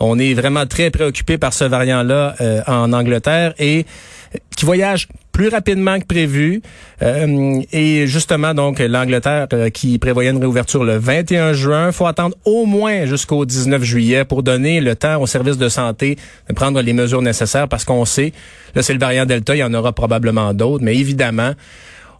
On 0.00 0.18
est 0.18 0.34
vraiment 0.34 0.66
très 0.66 0.90
préoccupé 0.90 1.38
par 1.38 1.52
ce 1.52 1.64
variant-là 1.64 2.34
euh, 2.40 2.62
en 2.66 2.92
Angleterre 2.92 3.54
et 3.58 3.86
qui 4.56 4.64
voyage 4.64 5.08
plus 5.32 5.48
rapidement 5.48 5.98
que 5.98 6.06
prévu. 6.06 6.62
Euh, 7.02 7.60
et 7.72 8.06
justement, 8.06 8.54
donc, 8.54 8.78
l'Angleterre 8.78 9.48
euh, 9.52 9.70
qui 9.70 9.98
prévoyait 9.98 10.30
une 10.30 10.38
réouverture 10.38 10.84
le 10.84 10.96
21 10.96 11.52
juin, 11.52 11.92
faut 11.92 12.06
attendre 12.06 12.36
au 12.44 12.66
moins 12.66 13.04
jusqu'au 13.06 13.44
19 13.44 13.82
juillet 13.82 14.24
pour 14.24 14.42
donner 14.42 14.80
le 14.80 14.94
temps 14.94 15.20
aux 15.20 15.26
services 15.26 15.58
de 15.58 15.68
santé 15.68 16.16
de 16.48 16.54
prendre 16.54 16.80
les 16.80 16.92
mesures 16.92 17.22
nécessaires 17.22 17.68
parce 17.68 17.84
qu'on 17.84 18.04
sait, 18.04 18.32
là, 18.74 18.82
c'est 18.82 18.92
le 18.92 19.00
variant 19.00 19.26
Delta, 19.26 19.54
il 19.54 19.58
y 19.58 19.64
en 19.64 19.74
aura 19.74 19.92
probablement 19.92 20.54
d'autres, 20.54 20.84
mais 20.84 20.96
évidemment, 20.96 21.52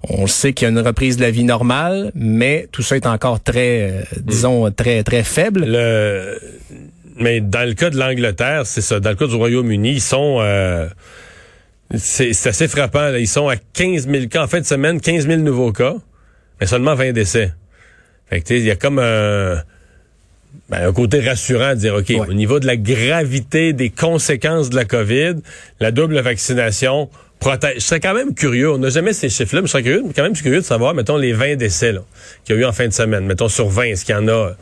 on 0.08 0.26
sait 0.26 0.52
qu'il 0.52 0.66
y 0.66 0.68
a 0.68 0.70
une 0.70 0.86
reprise 0.86 1.16
de 1.16 1.22
la 1.22 1.30
vie 1.30 1.44
normale, 1.44 2.10
mais 2.14 2.68
tout 2.72 2.82
ça 2.82 2.96
est 2.96 3.06
encore 3.06 3.40
très, 3.40 4.04
disons, 4.20 4.70
très, 4.70 5.02
très 5.02 5.22
faible. 5.22 5.64
Le 5.66 6.38
mais 7.16 7.40
dans 7.40 7.66
le 7.66 7.74
cas 7.74 7.90
de 7.90 7.98
l'Angleterre, 7.98 8.66
c'est 8.66 8.80
ça. 8.80 9.00
Dans 9.00 9.10
le 9.10 9.16
cas 9.16 9.26
du 9.26 9.34
Royaume-Uni, 9.34 9.92
ils 9.92 10.00
sont... 10.00 10.38
Euh, 10.40 10.88
c'est 11.96 12.30
assez 12.46 12.68
frappant. 12.68 13.14
Ils 13.14 13.28
sont 13.28 13.48
à 13.48 13.56
15 13.56 14.08
000 14.08 14.26
cas. 14.26 14.44
En 14.44 14.48
fin 14.48 14.60
de 14.60 14.66
semaine, 14.66 15.00
15 15.00 15.26
000 15.26 15.40
nouveaux 15.40 15.72
cas, 15.72 15.94
mais 16.60 16.66
seulement 16.66 16.94
20 16.94 17.12
décès. 17.12 17.52
Fait 18.28 18.40
que, 18.40 18.54
il 18.54 18.64
y 18.64 18.70
a 18.70 18.76
comme 18.76 18.98
un, 18.98 19.62
ben, 20.70 20.88
un 20.88 20.92
côté 20.92 21.20
rassurant 21.20 21.70
de 21.70 21.80
dire, 21.80 21.94
OK, 21.94 22.10
au 22.28 22.32
niveau 22.32 22.58
de 22.58 22.66
la 22.66 22.76
gravité 22.76 23.72
des 23.72 23.90
conséquences 23.90 24.70
de 24.70 24.76
la 24.76 24.84
COVID, 24.84 25.34
la 25.80 25.90
double 25.90 26.18
vaccination 26.20 27.10
protège. 27.38 27.74
Je 27.76 27.80
serais 27.80 28.00
quand 28.00 28.14
même 28.14 28.34
curieux. 28.34 28.72
On 28.72 28.78
n'a 28.78 28.88
jamais 28.88 29.12
ces 29.12 29.28
chiffres-là, 29.28 29.60
mais 29.60 29.66
je 29.66 29.72
serais 29.72 29.82
curieux, 29.82 30.02
quand 30.16 30.22
même 30.22 30.32
curieux 30.32 30.60
de 30.60 30.64
savoir, 30.64 30.94
mettons, 30.94 31.16
les 31.16 31.32
20 31.32 31.56
décès 31.56 31.94
qu'il 32.44 32.56
y 32.56 32.58
a 32.58 32.62
eu 32.62 32.64
en 32.64 32.72
fin 32.72 32.88
de 32.88 32.92
semaine. 32.92 33.26
Mettons, 33.26 33.48
sur 33.48 33.68
20, 33.68 33.82
est-ce 33.84 34.04
qu'il 34.04 34.14
y 34.14 34.18
en 34.18 34.28
a? 34.28 34.52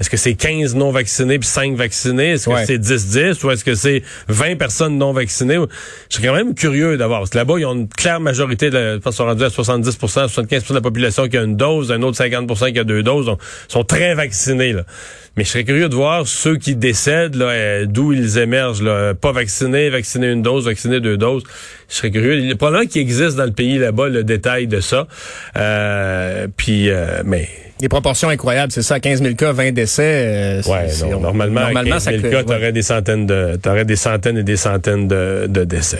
Est-ce 0.00 0.10
que 0.10 0.16
c'est 0.16 0.34
15 0.34 0.74
non 0.74 0.90
vaccinés 0.90 1.38
puis 1.38 1.46
5 1.48 1.76
vaccinés? 1.76 2.32
Est-ce 2.32 2.48
que 2.48 2.66
c'est 2.66 2.78
10-10 2.78 3.44
ou 3.46 3.50
est-ce 3.52 3.64
que 3.64 3.74
c'est 3.74 4.02
20 4.28 4.56
personnes 4.56 4.98
non 4.98 5.12
vaccinées? 5.12 5.58
Je 6.10 6.16
serais 6.16 6.26
quand 6.28 6.34
même 6.34 6.54
curieux 6.54 6.96
d'avoir. 6.96 7.20
Parce 7.20 7.30
que 7.30 7.38
là-bas, 7.38 7.54
ils 7.58 7.66
ont 7.66 7.74
une 7.74 7.88
claire 7.88 8.18
majorité, 8.20 8.70
de, 8.70 8.74
la- 8.76 8.92
je 8.94 8.98
pense 8.98 9.14
qu'ils 9.14 9.18
sont 9.18 9.26
rendus 9.26 9.44
à 9.44 9.50
70 9.50 9.96
75% 9.98 10.68
de 10.70 10.74
la 10.74 10.80
population 10.80 11.28
qui 11.28 11.36
a 11.38 11.42
une 11.42 11.56
dose, 11.56 11.92
un 11.92 12.02
autre 12.02 12.18
50% 12.18 12.72
qui 12.72 12.78
a 12.80 12.84
deux 12.84 13.02
doses. 13.02 13.26
Donc, 13.26 13.40
sont 13.68 13.84
très 13.84 14.14
vaccinés. 14.14 14.72
Là. 14.72 14.82
Mais 15.36 15.44
je 15.44 15.50
serais 15.50 15.64
curieux 15.64 15.88
de 15.88 15.94
voir 15.94 16.26
ceux 16.28 16.56
qui 16.56 16.76
décèdent, 16.76 17.34
là, 17.36 17.46
euh, 17.46 17.86
d'où 17.86 18.12
ils 18.12 18.38
émergent. 18.38 18.82
Là, 18.82 19.14
pas 19.14 19.32
vaccinés, 19.32 19.90
vaccinés 19.90 20.30
une 20.30 20.42
dose, 20.42 20.64
vaccinés 20.66 21.00
deux 21.00 21.16
doses. 21.16 21.42
Je 21.88 21.94
serais 21.96 22.10
curieux. 22.10 22.38
Il 22.38 22.46
y 22.48 22.52
a 22.52 22.56
probablement 22.56 22.86
qu'il 22.88 23.00
existe 23.00 23.36
dans 23.36 23.44
le 23.44 23.52
pays 23.52 23.78
là-bas 23.78 24.08
le 24.08 24.22
détail 24.24 24.66
de 24.68 24.80
ça. 24.80 25.06
Euh, 25.56 26.46
puis, 26.56 26.90
euh, 26.90 27.22
mais 27.24 27.48
Des 27.80 27.88
proportions 27.88 28.28
incroyables, 28.28 28.70
c'est 28.70 28.82
ça, 28.82 29.00
15 29.00 29.20
000 29.20 29.34
cas, 29.34 29.52
20 29.52 29.72
décès. 29.72 30.02
euh, 30.02 30.62
c'est- 30.62 30.70
Ouais, 30.70 30.86
non, 31.10 31.16
on- 31.16 31.20
normalement, 31.20 31.60
normalement, 31.62 31.98
ça 31.98 32.12
ça 32.12 32.18
crée- 32.18 32.30
cas, 32.30 32.36
ouais. 32.38 32.44
t'aurais 32.44 32.72
des 32.72 32.82
centaines 32.82 33.26
de, 33.26 33.56
t'aurais 33.60 33.84
des 33.84 33.96
centaines 33.96 34.38
et 34.38 34.42
des 34.44 34.56
centaines 34.56 35.08
de, 35.08 35.46
de 35.48 35.64
décès. 35.64 35.98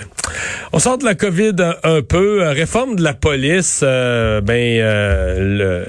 On 0.73 0.79
sort 0.79 0.99
de 0.99 1.05
la 1.05 1.15
COVID 1.17 1.53
un, 1.59 1.75
un 1.83 2.03
peu. 2.03 2.45
Euh, 2.45 2.53
Réforme 2.53 2.95
de 2.97 3.03
la 3.03 3.13
police, 3.13 3.81
euh, 3.83 4.41
ben 4.41 4.55
euh, 4.81 5.85
le, 5.85 5.87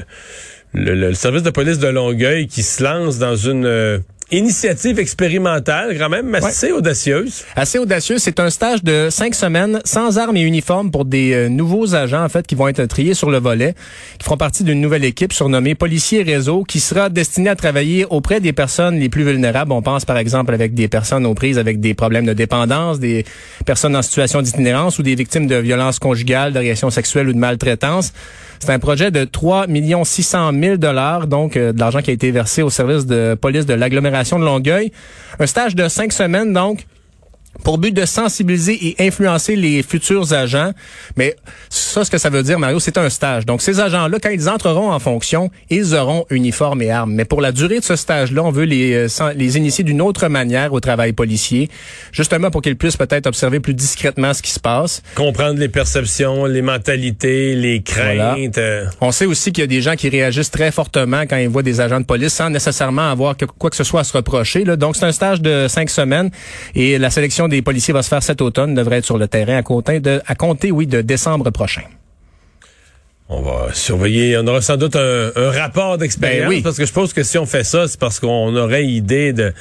le, 0.76 0.94
le 0.94 1.14
service 1.14 1.44
de 1.44 1.50
police 1.50 1.80
de 1.80 1.88
Longueuil 1.88 2.48
qui 2.48 2.64
se 2.64 2.84
lance 2.84 3.18
dans 3.18 3.36
une 3.36 3.66
euh, 3.66 4.00
initiative 4.32 5.00
expérimentale, 5.00 5.98
quand 5.98 6.10
même 6.10 6.34
assez 6.36 6.72
audacieuse. 6.72 7.44
Assez 7.56 7.78
audacieux. 7.78 8.18
C'est 8.18 8.40
un 8.40 8.50
stage 8.50 8.84
de 8.84 9.10
cinq 9.10 9.36
semaines 9.36 9.82
sans 9.86 10.18
armes 10.18 10.36
et 10.36 10.42
uniformes 10.42 10.92
pour 10.92 11.06
des 11.06 11.34
euh, 11.34 11.50
nouveaux 11.50 11.96
agents, 11.96 12.24
en 12.24 12.30
fait, 12.30 12.46
qui 12.46 12.56
vont 12.56 12.68
être 12.68 12.84
triés 12.86 13.14
sur 13.14 13.30
le 13.30 13.38
volet, 13.38 13.76
qui 14.18 14.26
feront 14.26 14.38
partie 14.38 14.64
d'une 14.64 14.82
nouvelle 14.82 15.06
équipe 15.06 15.32
surnommée 15.32 15.76
Policiers 15.76 16.24
Réseau, 16.24 16.64
qui 16.64 16.80
sera 16.80 17.10
destinée 17.10 17.50
à 17.50 17.56
travailler 17.56 18.06
auprès 18.10 18.40
des 18.40 18.52
personnes 18.52 19.00
les 19.00 19.10
plus 19.10 19.24
vulnérables. 19.24 19.72
On 19.72 19.82
pense, 19.82 20.06
par 20.06 20.18
exemple, 20.18 20.54
avec 20.54 20.74
des 20.74 20.88
personnes 20.88 21.26
aux 21.26 21.36
prises 21.36 21.60
avec 21.60 21.80
des 21.80 21.94
problèmes 21.94 22.26
de 22.26 22.34
dépendance, 22.34 23.00
des 23.00 23.26
personnes 23.66 23.96
en 23.96 24.02
situation 24.02 24.42
d'itinérance 24.42 25.00
ou 25.00 25.04
des 25.04 25.16
victimes 25.16 25.48
de 25.48 25.56
violences 25.56 26.00
conjugales, 26.00 26.52
d'agressions 26.52 26.90
sexuelles 26.90 27.30
ou 27.30 27.34
de 27.34 27.38
maltraitance. 27.38 28.12
C'est 28.66 28.74
un 28.74 28.80
projet 28.80 29.12
de 29.12 29.26
3 29.26 29.68
600 30.04 30.52
000 30.60 30.78
dollars, 30.78 31.28
donc 31.28 31.56
euh, 31.56 31.72
de 31.72 31.80
l'argent 31.80 32.02
qui 32.02 32.10
a 32.10 32.14
été 32.16 32.32
versé 32.32 32.64
au 32.64 32.72
service 32.72 33.06
de 33.06 33.38
police 33.40 33.68
de 33.68 33.76
l'agglomération 33.76 34.40
de 34.40 34.44
Longueuil. 34.44 34.92
Un 35.40 35.46
stage 35.46 35.76
de 35.76 35.88
cinq 35.88 36.12
semaines, 36.12 36.52
donc, 36.52 36.88
pour 37.64 37.78
but 37.78 37.92
de 37.94 38.06
sensibiliser 38.06 38.78
et 38.88 39.08
influencer 39.08 39.56
les 39.56 39.82
futurs 39.84 40.34
agents. 40.34 40.72
Mais 41.16 41.36
ça, 41.70 42.04
ce 42.06 42.12
que 42.12 42.18
ça 42.18 42.30
veut 42.30 42.44
dire, 42.44 42.60
Mario, 42.60 42.80
c'est 42.80 42.98
un 42.98 43.10
stage. 43.10 43.46
Donc, 43.46 43.62
ces 43.62 43.80
agents-là, 43.80 44.18
quand 44.22 44.30
ils 44.30 44.50
entreront 44.50 44.92
en 44.92 45.00
fonction, 45.00 45.50
ils 45.70 45.96
auront 45.96 46.26
uniforme 46.30 46.82
et 46.82 46.92
armes. 46.92 47.14
Mais 47.14 47.26
pour 47.26 47.42
la 47.42 47.52
durée 47.52 47.80
de 47.80 47.84
ce 47.84 47.96
stage-là, 47.96 48.44
on 48.44 48.52
veut 48.52 48.66
les, 48.66 48.94
euh, 48.94 49.34
les 49.36 49.58
initier 49.58 49.84
d'une 49.84 50.02
autre 50.02 50.28
manière 50.28 50.74
au 50.74 50.80
travail 50.80 51.14
policier, 51.14 51.70
justement 52.12 52.52
pour 52.52 52.62
qu'ils 52.62 52.76
puissent 52.78 52.98
peut-être 52.98 53.28
observer 53.28 53.60
plus 53.60 53.74
discrètement 53.74 54.34
ce 54.34 54.42
qui 54.42 54.52
se 54.52 54.60
passe. 54.60 55.02
Comprendre 55.16 55.60
les 55.60 55.70
perceptions, 55.70 56.46
les 56.46 56.62
mentalités, 56.62 57.56
les 57.56 57.82
craintes. 57.82 58.58
euh, 58.58 58.86
On 59.02 59.12
sait 59.12 59.26
aussi 59.26 59.52
qu'il 59.52 59.62
y 59.62 59.66
a 59.66 59.68
des 59.68 59.82
gens 59.82 59.96
qui 59.96 60.10
réagissent 60.10 60.52
très 60.52 60.72
fortement 60.72 61.22
quand 61.22 61.38
ils 61.38 61.50
voient 61.50 61.64
des 61.64 61.82
agents 61.82 62.00
de 62.00 62.06
police 62.06 62.34
sans 62.34 62.50
nécessairement 62.50 63.10
avoir 63.10 63.36
que- 63.38 63.46
quoi 63.46 63.70
que 63.70 63.76
ce 63.76 63.84
soit 63.84 64.02
à 64.02 64.04
se 64.04 64.14
reprocher. 64.14 64.64
Là. 64.66 64.76
Donc, 64.76 64.96
c'est 64.96 65.06
un 65.06 65.12
stage 65.12 65.42
de 65.42 65.68
cinq 65.68 65.90
semaines 65.90 66.30
et 66.76 66.98
la 66.98 67.10
sélection 67.10 67.45
des 67.48 67.62
policiers 67.62 67.94
va 67.94 68.02
se 68.04 68.10
faire 68.10 68.24
cet 68.24 68.42
automne, 68.42 68.74
devrait 68.74 68.98
être 68.98 69.06
sur 69.06 69.18
le 69.18 69.28
terrain 69.28 69.58
à 69.58 69.64
compter, 69.64 70.00
de, 70.00 70.22
à 70.26 70.36
compter 70.36 70.72
oui, 70.72 70.88
de 70.88 71.02
décembre 71.02 71.50
prochain. 71.52 71.84
On 73.28 73.42
va 73.42 73.74
surveiller. 73.74 74.38
On 74.38 74.46
aura 74.46 74.62
sans 74.62 74.78
doute 74.78 74.96
un, 74.96 75.32
un 75.36 75.50
rapport 75.52 75.98
d'expérience. 75.98 76.44
Ben 76.44 76.50
oui. 76.58 76.62
Parce 76.62 76.78
que 76.78 76.86
je 76.86 76.94
pense 76.94 77.12
que 77.12 77.24
si 77.24 77.38
on 77.40 77.46
fait 77.48 77.64
ça, 77.64 77.88
c'est 77.88 78.00
parce 78.00 78.20
qu'on 78.20 78.56
aurait 78.56 78.86
idée 78.86 79.34
de 79.34 79.54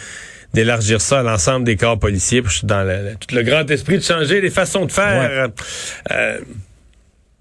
d'élargir 0.52 1.00
ça 1.00 1.20
à 1.20 1.22
l'ensemble 1.22 1.64
des 1.64 1.74
corps 1.76 1.98
policiers. 1.98 2.40
Puis 2.42 2.50
je 2.52 2.58
suis 2.58 2.66
dans 2.66 2.82
le, 2.84 3.10
le- 3.10 3.16
tout 3.16 3.34
le 3.34 3.42
grand 3.42 3.68
esprit 3.70 3.96
de 3.98 4.02
changer 4.04 4.40
les 4.40 4.50
façons 4.50 4.84
de 4.84 4.92
faire. 4.92 5.48
Euh, 6.12 6.38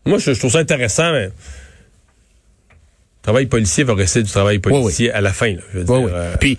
moi, 0.05 0.17
je, 0.17 0.33
je 0.33 0.39
trouve 0.39 0.51
ça 0.51 0.59
intéressant, 0.59 1.11
mais 1.11 1.25
le 1.25 1.31
travail 3.21 3.45
policier 3.45 3.83
va 3.83 3.93
rester 3.93 4.23
du 4.23 4.31
travail 4.31 4.59
policier 4.59 5.11
à 5.11 5.21
la 5.21 5.31
fin. 5.33 5.53
Là, 5.53 5.61
je 5.73 5.79
veux 5.79 5.83
dire, 5.85 6.09
euh, 6.11 6.35
Puis, 6.39 6.57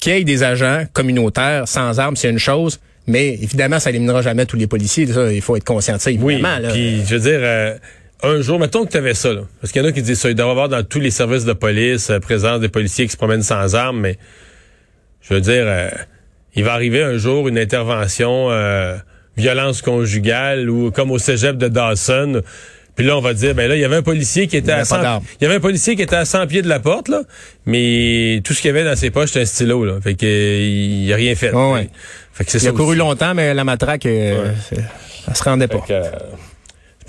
qu'il 0.00 0.12
y 0.14 0.16
ait 0.16 0.24
des 0.24 0.42
agents 0.42 0.84
communautaires 0.92 1.68
sans 1.68 1.98
armes, 2.00 2.16
c'est 2.16 2.30
une 2.30 2.38
chose, 2.38 2.80
mais 3.06 3.34
évidemment, 3.34 3.78
ça 3.78 3.90
éliminera 3.90 4.22
jamais 4.22 4.46
tous 4.46 4.56
les 4.56 4.66
policiers. 4.66 5.06
Ça, 5.06 5.32
il 5.32 5.40
faut 5.42 5.56
être 5.56 5.64
conscient 5.64 5.96
de 5.96 6.00
ça, 6.00 6.10
Oui, 6.10 6.34
évidemment. 6.34 6.58
là. 6.58 6.70
puis 6.70 7.02
je 7.06 7.14
veux 7.14 7.20
dire, 7.20 7.40
euh, 7.42 7.74
un 8.22 8.40
jour, 8.42 8.58
mettons 8.58 8.84
que 8.84 8.90
tu 8.90 8.96
avais 8.96 9.14
ça, 9.14 9.32
là, 9.32 9.42
parce 9.60 9.72
qu'il 9.72 9.82
y 9.82 9.84
en 9.84 9.88
a 9.88 9.92
qui 9.92 10.02
disent 10.02 10.18
ça, 10.20 10.28
il 10.30 10.34
doit 10.34 10.46
y 10.46 10.50
avoir 10.50 10.68
dans 10.68 10.82
tous 10.82 11.00
les 11.00 11.10
services 11.10 11.44
de 11.44 11.52
police 11.52 12.10
euh, 12.10 12.18
présence 12.18 12.60
des 12.60 12.68
policiers 12.68 13.06
qui 13.06 13.12
se 13.12 13.16
promènent 13.16 13.42
sans 13.42 13.74
armes, 13.74 14.00
mais 14.00 14.18
je 15.22 15.34
veux 15.34 15.40
dire, 15.40 15.64
euh, 15.66 15.90
il 16.54 16.64
va 16.64 16.72
arriver 16.74 17.02
un 17.02 17.16
jour 17.16 17.48
une 17.48 17.58
intervention 17.58 18.50
euh, 18.50 18.96
violence 19.36 19.82
conjugale 19.82 20.68
ou 20.68 20.90
comme 20.90 21.10
au 21.10 21.18
cégep 21.18 21.56
de 21.56 21.68
Dawson. 21.68 22.42
Puis 22.96 23.06
là, 23.06 23.16
on 23.16 23.20
va 23.20 23.32
dire, 23.34 23.54
ben 23.54 23.68
là, 23.68 23.76
il 23.76 23.80
y 23.80 23.84
avait 23.84 23.96
un 23.96 24.02
policier 24.02 24.46
qui 24.46 24.56
était 24.56 24.72
avait 24.72 24.82
à 24.82 24.84
pas 24.84 24.96
100, 24.96 25.02
d'arme. 25.02 25.24
il 25.40 25.44
y 25.44 25.46
avait 25.46 25.56
un 25.56 25.60
policier 25.60 25.96
qui 25.96 26.02
était 26.02 26.16
à 26.16 26.24
100 26.24 26.46
pieds 26.48 26.62
de 26.62 26.68
la 26.68 26.80
porte, 26.80 27.08
là, 27.08 27.22
mais 27.66 28.40
tout 28.44 28.52
ce 28.54 28.60
qu'il 28.60 28.68
y 28.68 28.70
avait 28.70 28.84
dans 28.84 28.96
ses 28.96 29.10
poches, 29.10 29.28
c'était 29.28 29.40
un 29.42 29.46
stylo, 29.46 29.84
là. 29.84 29.94
Fait 30.02 30.14
que, 30.14 30.26
il 30.26 31.12
a 31.12 31.16
rien 31.16 31.34
fait. 31.34 31.52
Ouais, 31.52 31.72
ouais. 31.72 31.90
Fait 32.32 32.44
que 32.44 32.50
c'est 32.50 32.58
Il 32.58 32.66
a 32.68 32.70
ça 32.70 32.76
couru 32.76 32.90
aussi. 32.90 32.98
longtemps, 32.98 33.34
mais 33.34 33.54
la 33.54 33.64
matraque, 33.64 34.06
euh, 34.06 34.52
ça 35.26 35.34
se 35.34 35.42
rendait 35.44 35.68
pas. 35.68 35.78
Fait 35.80 35.88
que, 35.88 35.92
euh, 35.92 36.10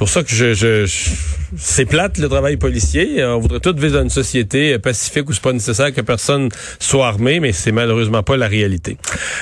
pour 0.02 0.10
ça 0.10 0.24
que 0.24 0.32
je, 0.32 0.56
je, 0.56 0.88
je- 0.88 1.10
c'est 1.58 1.86
plate 1.86 2.18
le 2.18 2.28
travail 2.28 2.58
policier. 2.58 3.24
On 3.24 3.38
voudrait 3.38 3.60
tous 3.60 3.76
vivre 3.76 3.94
dans 3.98 4.02
une 4.04 4.10
société 4.10 4.80
pacifique 4.80 5.30
où 5.30 5.34
c'est 5.34 5.44
pas 5.44 5.54
nécessaire 5.54 5.94
que 5.94 6.02
personne 6.02 6.50
soit 6.80 7.06
armé, 7.08 7.40
mais 7.40 7.52
c'est 7.52 7.72
malheureusement 7.72 8.24
pas 8.24 8.36
la 8.36 8.48
réalité. 8.48 8.98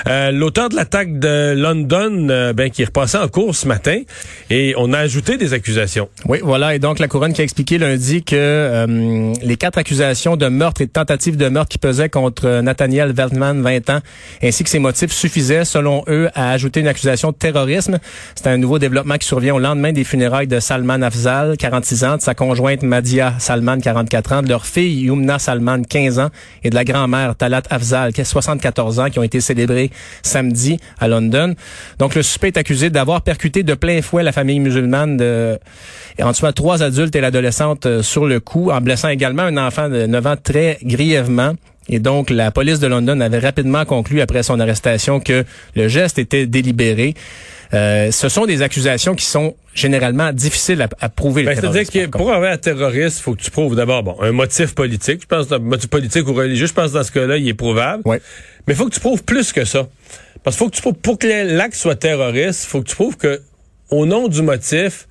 Euh, 0.08 0.32
L'auteur 0.32 0.68
de 0.68 0.75
l'attaque 0.75 1.18
de 1.18 1.54
London, 1.56 2.28
euh, 2.30 2.51
ben 2.51 2.70
qui 2.72 2.82
est 2.82 2.86
repassé 2.86 3.18
en 3.18 3.30
cours 3.30 3.56
ce 3.56 3.68
matin, 3.70 4.01
et 4.50 4.74
on 4.75 4.92
a 4.92 4.98
ajouté 5.00 5.38
des 5.38 5.54
accusations. 5.54 6.10
Oui, 6.25 6.39
voilà. 6.44 6.75
Et 6.75 6.80
donc, 6.80 7.00
la 7.00 7.08
couronne 7.08 7.32
qui 7.32 7.39
a 7.39 7.44
expliqué 7.46 7.78
lundi 7.78 8.22
que 8.24 8.36
euh, 8.36 9.34
les 9.42 9.56
quatre 9.56 9.78
accusations 9.78 10.36
de 10.36 10.48
meurtre 10.50 10.82
et 10.82 10.88
de 10.88 10.92
tentative 10.92 11.38
de 11.38 11.48
meurtre 11.48 11.70
qui 11.70 11.78
pesaient 11.78 12.10
contre 12.10 12.48
euh, 12.48 12.62
Nathaniel 12.62 13.13
Veltman, 13.13 13.62
20 13.62 13.89
ans, 13.92 14.00
ainsi 14.44 14.66
que 14.66 14.70
ses 14.70 14.80
motifs 14.80 15.13
suffisaient, 15.13 15.63
selon 15.63 16.04
eux, 16.10 16.28
à 16.36 16.51
ajouter 16.51 16.82
une 16.82 16.88
accusation 16.89 17.30
de 17.32 17.38
terrorisme. 17.38 18.00
C'est 18.36 18.48
un 18.48 18.58
nouveau 18.58 18.78
développement 18.78 19.16
qui 19.16 19.28
survient 19.28 19.56
au 19.56 19.60
lendemain 19.60 19.94
des 19.94 20.04
funérailles 20.04 20.48
de 20.50 20.60
Salman 20.60 21.01
Afzal, 21.01 21.56
46 21.58 22.03
ans, 22.03 22.18
de 22.18 22.22
sa 22.22 22.34
conjointe 22.34 22.82
Madia 22.82 23.36
Salman, 23.38 23.77
44 23.79 24.34
ans, 24.34 24.41
de 24.41 24.50
leur 24.50 24.65
fille 24.65 25.03
Yumna 25.03 25.39
Salman, 25.39 25.84
15 25.84 26.20
ans, 26.20 26.29
et 26.63 26.70
de 26.70 26.75
la 26.75 26.84
grand-mère 26.84 27.36
Talat 27.36 27.62
Afzal, 27.70 28.12
qui 28.12 28.22
a 28.22 28.25
74 28.25 29.00
ans, 29.00 29.10
qui 29.10 29.20
ont 29.20 29.24
été 29.24 29.39
célébrés 29.39 29.91
samedi 30.24 30.79
à 31.00 31.08
London. 31.08 31.56
Donc, 32.00 32.15
le 32.15 32.24
suspect 32.24 32.48
est 32.48 32.58
accusé 32.58 32.89
d'avoir 32.89 33.22
percuté 33.22 33.63
de 33.63 33.75
plein 33.75 34.01
fouet 34.01 34.24
la 34.24 34.32
famille 34.32 34.60
musulmane 34.60 35.15
de, 35.15 35.60
en 36.22 36.34
tuant 36.34 36.51
trois 36.51 36.84
adultes 36.84 37.15
et 37.15 37.22
l'adolescente 37.22 37.86
euh, 37.86 38.01
sur 38.01 38.25
le 38.25 38.39
coup, 38.39 38.72
en 38.72 38.82
blessant 38.82 39.10
également 39.10 39.44
un 39.44 39.58
enfant 39.58 39.88
de 39.88 40.08
9 40.08 40.27
ans 40.27 40.36
très 40.44 40.79
grièvement. 40.84 41.53
Et 41.89 42.00
donc, 42.00 42.29
la 42.29 42.51
police 42.51 42.79
de 42.79 42.88
London 42.88 43.19
avait 43.19 43.39
rapidement 43.39 43.84
conclu 43.84 44.22
après 44.22 44.43
son 44.43 44.60
arrestation 44.60 45.19
que 45.19 45.43
le 45.75 45.88
geste 45.88 46.19
était 46.19 46.46
délibéré. 46.46 47.15
Euh, 47.74 48.12
ce 48.12 48.29
sont 48.29 48.46
des 48.46 48.62
accusations 48.62 49.15
qui 49.15 49.25
sont 49.25 49.55
généralement 49.75 50.31
difficiles 50.31 50.81
à, 50.81 50.89
à 51.00 51.10
prouver. 51.10 51.43
Ben, 51.43 51.55
C'est-à-dire 51.55 51.89
que 51.89 52.08
pour 52.08 52.31
avoir 52.31 52.51
un 52.51 52.58
terroriste, 52.58 53.19
faut 53.19 53.36
que 53.36 53.41
tu 53.41 53.51
prouves 53.51 53.75
d'abord 53.75 54.03
bon 54.03 54.15
un 54.22 54.31
motif 54.31 54.74
politique. 54.74 55.22
Je 55.22 55.27
pense 55.27 55.51
un 55.51 55.60
motif 55.60 55.89
politique 55.89 56.27
ou 56.27 56.34
religieux. 56.34 56.67
Je 56.67 56.74
pense 56.74 56.91
que 56.91 56.98
dans 56.98 57.03
ce 57.03 57.12
cas-là, 57.12 57.38
il 57.38 57.48
est 57.48 57.53
prouvable. 57.53 58.03
Ouais. 58.05 58.22
Mais 58.67 58.74
il 58.74 58.77
faut 58.77 58.86
que 58.86 58.93
tu 58.93 59.00
prouves 59.00 59.24
plus 59.24 59.51
que 59.51 59.65
ça. 59.65 59.88
Parce 60.43 60.55
qu'il 60.55 60.65
faut 60.65 60.69
que 60.69 60.75
tu 60.75 60.81
prouves, 60.81 60.93
pour 60.96 61.19
que 61.19 61.27
l'acte 61.27 61.75
soit 61.75 61.96
terroriste, 61.96 62.63
il 62.65 62.67
faut 62.67 62.81
que 62.81 62.88
tu 62.88 62.96
prouves 62.96 63.17
que, 63.17 63.41
au 63.89 64.05
nom 64.05 64.27
du 64.27 64.41
motif, 64.41 65.08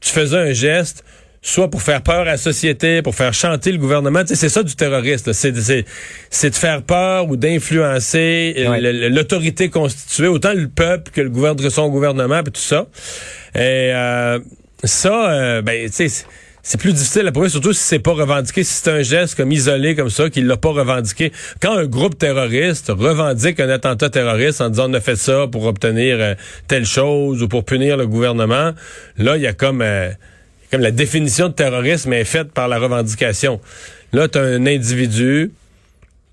tu 0.00 0.10
faisais 0.10 0.36
un 0.36 0.52
geste, 0.52 1.04
soit 1.42 1.70
pour 1.70 1.82
faire 1.82 2.02
peur 2.02 2.20
à 2.20 2.24
la 2.24 2.36
société, 2.36 3.00
pour 3.02 3.14
faire 3.14 3.32
chanter 3.32 3.70
le 3.72 3.78
gouvernement. 3.78 4.22
Tu 4.22 4.28
sais, 4.28 4.34
c'est 4.36 4.48
ça 4.48 4.62
du 4.62 4.74
terroriste. 4.74 5.32
C'est, 5.32 5.56
c'est, 5.56 5.84
c'est 6.30 6.50
de 6.50 6.54
faire 6.56 6.82
peur 6.82 7.28
ou 7.28 7.36
d'influencer 7.36 8.54
euh, 8.58 8.68
Ouais. 8.70 9.08
l'autorité 9.08 9.68
constituée, 9.70 10.26
autant 10.26 10.52
le 10.52 10.68
peuple 10.68 11.10
que 11.12 11.20
le 11.20 11.30
gouvernement, 11.30 11.62
que 11.68 11.70
son 11.72 11.88
gouvernement, 11.88 12.42
puis 12.42 12.52
tout 12.52 12.60
ça. 12.60 12.86
Et 13.54 13.90
euh, 13.94 14.38
ça, 14.84 15.30
euh, 15.30 15.62
ben, 15.62 15.86
tu 15.88 15.92
sais, 15.92 16.08
c'est- 16.08 16.26
c'est 16.60 16.78
plus 16.78 16.92
difficile 16.92 17.26
à 17.26 17.32
prouver, 17.32 17.48
surtout 17.48 17.72
si 17.72 17.82
c'est 17.82 17.98
pas 17.98 18.12
revendiqué, 18.12 18.62
si 18.62 18.74
c'est 18.74 18.90
un 18.90 19.00
geste 19.02 19.36
comme 19.36 19.50
isolé 19.52 19.94
comme 19.94 20.10
ça, 20.10 20.28
qu'il 20.28 20.46
l'a 20.46 20.58
pas 20.58 20.68
revendiqué. 20.70 21.32
Quand 21.62 21.72
un 21.78 21.86
groupe 21.86 22.18
terroriste 22.18 22.88
revendique 22.90 23.58
un 23.60 23.70
attentat 23.70 24.10
terroriste 24.10 24.60
en 24.60 24.68
disant 24.68 24.90
on 24.90 24.94
a 24.94 25.00
fait 25.00 25.16
ça 25.16 25.46
pour 25.50 25.64
obtenir 25.64 26.16
euh, 26.20 26.34
telle 26.66 26.84
chose 26.84 27.42
ou 27.42 27.48
pour 27.48 27.64
punir 27.64 27.96
le 27.96 28.06
gouvernement, 28.06 28.72
là, 29.16 29.36
il 29.36 29.42
y 29.42 29.46
a 29.46 29.54
comme, 29.54 29.80
euh, 29.80 30.10
comme 30.70 30.80
la 30.80 30.90
définition 30.90 31.48
de 31.48 31.54
terrorisme 31.54 32.12
est 32.12 32.24
faite 32.24 32.52
par 32.52 32.68
la 32.68 32.78
revendication. 32.78 33.60
Là, 34.12 34.28
tu 34.28 34.38
un 34.38 34.66
individu 34.66 35.50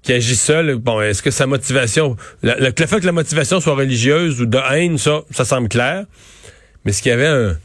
qui 0.04 0.14
agit 0.14 0.36
seul. 0.36 0.76
Bon, 0.76 1.02
est-ce 1.02 1.22
que 1.22 1.32
sa 1.32 1.48
motivation, 1.48 2.16
le, 2.42 2.54
le- 2.60 2.88
fait 2.88 3.00
que 3.00 3.06
la 3.06 3.12
motivation 3.12 3.60
soit 3.60 3.76
religieuse 3.76 4.42
ou 4.42 4.46
de 4.46 4.60
haine, 4.72 4.98
ça, 4.98 5.22
ça 5.32 5.46
semble 5.46 5.68
clair. 5.70 6.06
Mais 6.84 6.92
est-ce 6.92 7.02
qu'il 7.02 7.10
y 7.10 7.14
avait 7.14 7.28
un, 7.28 7.58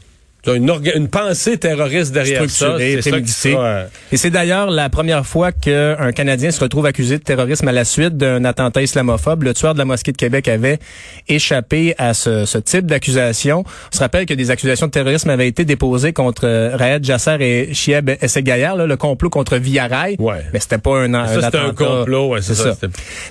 une, 0.47 0.71
une 0.95 1.07
pensée 1.07 1.57
terroriste 1.57 2.11
derrière 2.13 2.49
ça. 2.49 2.77
Ça 2.77 3.01
sera, 3.01 3.63
euh, 3.63 3.85
Et 4.11 4.17
c'est 4.17 4.29
d'ailleurs 4.31 4.71
la 4.71 4.89
première 4.89 5.25
fois 5.25 5.51
qu'un 5.51 6.11
Canadien 6.13 6.51
se 6.51 6.59
retrouve 6.59 6.85
accusé 6.85 7.17
de 7.17 7.23
terrorisme 7.23 7.67
à 7.67 7.71
la 7.71 7.85
suite 7.85 8.17
d'un 8.17 8.43
attentat 8.45 8.81
islamophobe. 8.81 9.43
Le 9.43 9.53
tueur 9.53 9.73
de 9.73 9.79
la 9.79 9.85
mosquée 9.85 10.11
de 10.11 10.17
Québec 10.17 10.47
avait 10.47 10.79
échappé 11.27 11.93
à 11.97 12.13
ce, 12.13 12.45
ce 12.45 12.57
type 12.57 12.85
d'accusation. 12.87 13.63
On 13.93 13.95
se 13.95 13.99
rappelle 13.99 14.25
que 14.25 14.33
des 14.33 14.49
accusations 14.51 14.87
de 14.87 14.91
terrorisme 14.91 15.29
avaient 15.29 15.47
été 15.47 15.63
déposées 15.65 16.13
contre 16.13 16.45
euh, 16.45 16.75
Raed 16.75 17.03
Jasser 17.03 17.37
et 17.39 17.73
Chieb 17.73 18.09
Essegayar, 18.21 18.75
là, 18.75 18.87
le 18.87 18.97
complot 18.97 19.29
contre 19.29 19.57
Villarail. 19.57 20.15
Ouais. 20.19 20.43
Mais 20.53 20.59
c'était 20.59 20.77
pas 20.79 20.97
un, 20.97 21.13
un 21.13 21.27
Ça, 21.27 21.33
c'était 21.41 21.57
un 21.57 21.69
attentat. 21.69 21.85
complot, 21.85 22.29
ouais, 22.29 22.41
c'est 22.41 22.55
ça. 22.55 22.75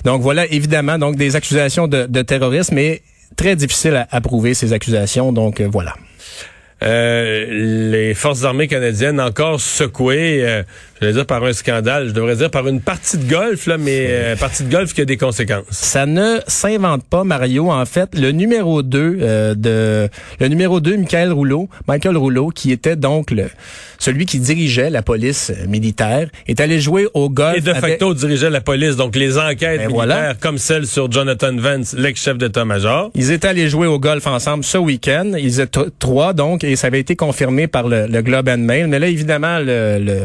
Donc 0.05 0.21
voilà, 0.21 0.45
évidemment, 0.51 0.97
donc 0.97 1.15
des 1.17 1.35
accusations 1.35 1.87
de, 1.87 2.05
de 2.05 2.21
terrorisme, 2.21 2.75
mais 2.75 3.01
très 3.35 3.55
difficile 3.55 3.95
à, 3.95 4.07
à 4.11 4.21
prouver 4.21 4.53
ces 4.53 4.71
accusations. 4.73 5.31
Donc 5.33 5.59
euh, 5.61 5.67
voilà. 5.69 5.93
Euh, 6.83 7.45
les 7.91 8.13
forces 8.13 8.43
armées 8.43 8.67
canadiennes 8.67 9.19
encore 9.19 9.61
secouées, 9.61 10.63
je 11.01 11.07
vais 11.07 11.13
dire 11.13 11.25
par 11.25 11.43
un 11.43 11.51
scandale, 11.53 12.09
je 12.09 12.13
devrais 12.13 12.35
dire 12.35 12.51
par 12.51 12.67
une 12.67 12.79
partie 12.79 13.17
de 13.17 13.27
golf, 13.27 13.65
là, 13.65 13.77
mais 13.79 14.05
euh, 14.09 14.35
partie 14.35 14.63
de 14.63 14.71
golf 14.71 14.93
qui 14.93 15.01
a 15.01 15.05
des 15.05 15.17
conséquences. 15.17 15.63
Ça 15.71 16.05
ne 16.05 16.37
s'invente 16.45 17.03
pas, 17.05 17.23
Mario. 17.23 17.71
En 17.71 17.85
fait, 17.85 18.09
le 18.13 18.31
numéro 18.31 18.83
2 18.83 19.17
euh, 19.21 19.55
de 19.55 20.09
le 20.39 20.47
numéro 20.47 20.79
2, 20.79 20.97
Michael 20.97 21.31
Rouleau, 21.31 21.69
Michael 21.87 22.17
Rouleau, 22.17 22.49
qui 22.49 22.71
était 22.71 22.95
donc 22.95 23.31
le 23.31 23.45
celui 23.97 24.25
qui 24.25 24.39
dirigeait 24.39 24.89
la 24.89 25.01
police 25.01 25.51
militaire, 25.67 26.27
est 26.47 26.59
allé 26.59 26.79
jouer 26.79 27.07
au 27.13 27.29
golf. 27.29 27.57
Et 27.57 27.61
de 27.61 27.69
avec- 27.71 27.81
facto 27.81 28.13
dirigeait 28.13 28.49
la 28.49 28.61
police, 28.61 28.95
donc 28.95 29.15
les 29.15 29.37
enquêtes 29.37 29.59
Ben 29.79 29.87
militaires, 29.87 29.93
voilà. 29.93 30.33
comme 30.35 30.57
celle 30.59 30.85
sur 30.87 31.11
Jonathan 31.11 31.55
Vance, 31.55 31.93
l'ex-chef 31.97 32.37
d'état-major. 32.37 33.11
Ils 33.15 33.31
étaient 33.31 33.47
allés 33.47 33.69
jouer 33.69 33.87
au 33.87 33.99
golf 33.99 34.25
ensemble 34.27 34.63
ce 34.63 34.77
week-end. 34.77 35.31
Ils 35.37 35.59
étaient 35.61 35.79
trois, 35.99 36.33
donc, 36.33 36.63
et 36.63 36.75
ça 36.75 36.87
avait 36.87 36.99
été 36.99 37.15
confirmé 37.15 37.67
par 37.67 37.87
le, 37.87 38.05
le 38.07 38.21
Globe 38.21 38.49
and 38.49 38.57
Mail. 38.59 38.87
Mais 38.87 38.99
là, 38.99 39.07
évidemment, 39.07 39.59
le, 39.59 39.99
le, 39.99 40.17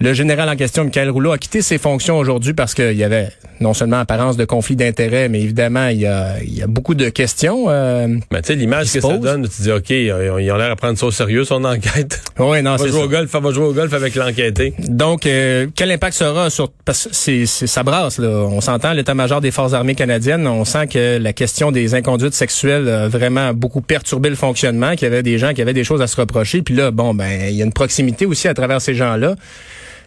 le 0.00 0.14
général 0.14 0.48
en 0.48 0.56
question, 0.56 0.84
Michael 0.84 1.10
Rouleau, 1.10 1.32
a 1.32 1.38
quitté 1.38 1.60
ses 1.60 1.76
fonctions 1.76 2.16
aujourd'hui 2.16 2.54
parce 2.54 2.74
qu'il 2.74 2.96
y 2.96 3.04
avait 3.04 3.28
non 3.60 3.74
seulement 3.74 3.98
apparence 3.98 4.38
de 4.38 4.46
conflit 4.46 4.74
d'intérêts, 4.74 5.28
mais 5.28 5.42
évidemment, 5.42 5.88
il 5.88 6.00
y 6.00 6.06
a, 6.06 6.42
il 6.42 6.56
y 6.56 6.62
a 6.62 6.66
beaucoup 6.66 6.94
de 6.94 7.10
questions. 7.10 7.66
Euh, 7.68 8.08
Mais 8.32 8.40
tu 8.40 8.48
sais, 8.48 8.54
l'image 8.54 8.90
que 8.90 9.00
ça 9.00 9.18
donne, 9.18 9.46
tu 9.46 9.62
dis, 9.62 9.70
OK, 9.70 9.90
ils 9.90 10.10
ont 10.10 10.38
ils 10.38 10.50
ont 10.50 10.56
l'air 10.56 10.70
à 10.70 10.76
prendre 10.76 10.96
ça 10.96 11.04
au 11.04 11.10
sérieux, 11.10 11.44
son 11.44 11.64
enquête. 11.64 12.22
oui, 12.38 12.62
non, 12.62 12.78
c'est 12.78 12.88
jouer 12.88 13.00
ça. 13.00 13.04
au 13.04 13.08
golf, 13.08 13.34
on 13.34 13.40
va 13.40 13.50
jouer 13.50 13.66
au 13.66 13.74
golf 13.74 13.92
avec 13.92 14.14
l'enquêté. 14.14 14.72
Donc, 14.78 15.26
euh, 15.26 15.66
quel 15.76 15.90
impact 15.90 16.16
sera 16.16 16.48
sur 16.48 16.70
parce 16.86 17.08
que 17.08 17.10
c'est, 17.12 17.44
c'est 17.44 17.66
ça 17.66 17.82
brasse 17.82 18.18
là. 18.18 18.28
On 18.28 18.62
s'entend 18.62 18.94
l'état-major 18.94 19.42
des 19.42 19.50
forces 19.50 19.74
armées 19.74 19.94
canadiennes. 19.94 20.46
On 20.46 20.64
sent 20.64 20.86
que 20.86 21.18
la 21.18 21.34
question 21.34 21.72
des 21.72 21.94
inconduites 21.94 22.34
sexuelles 22.34 22.88
a 22.88 23.08
vraiment 23.08 23.52
beaucoup 23.52 23.82
perturbé 23.82 24.30
le 24.30 24.36
fonctionnement. 24.36 24.92
Qu'il 24.92 25.02
y 25.02 25.06
avait 25.06 25.22
des 25.22 25.36
gens 25.36 25.52
qui 25.52 25.60
avaient 25.60 25.74
des 25.74 25.84
choses 25.84 26.00
à 26.00 26.06
se 26.06 26.18
reprocher. 26.18 26.62
Puis 26.62 26.74
là, 26.74 26.90
bon, 26.90 27.12
ben, 27.12 27.48
il 27.50 27.54
y 27.54 27.60
a 27.60 27.66
une 27.66 27.72
proximité 27.74 28.24
aussi 28.24 28.48
à 28.48 28.54
travers 28.54 28.80
ces 28.80 28.94
gens-là. 28.94 29.34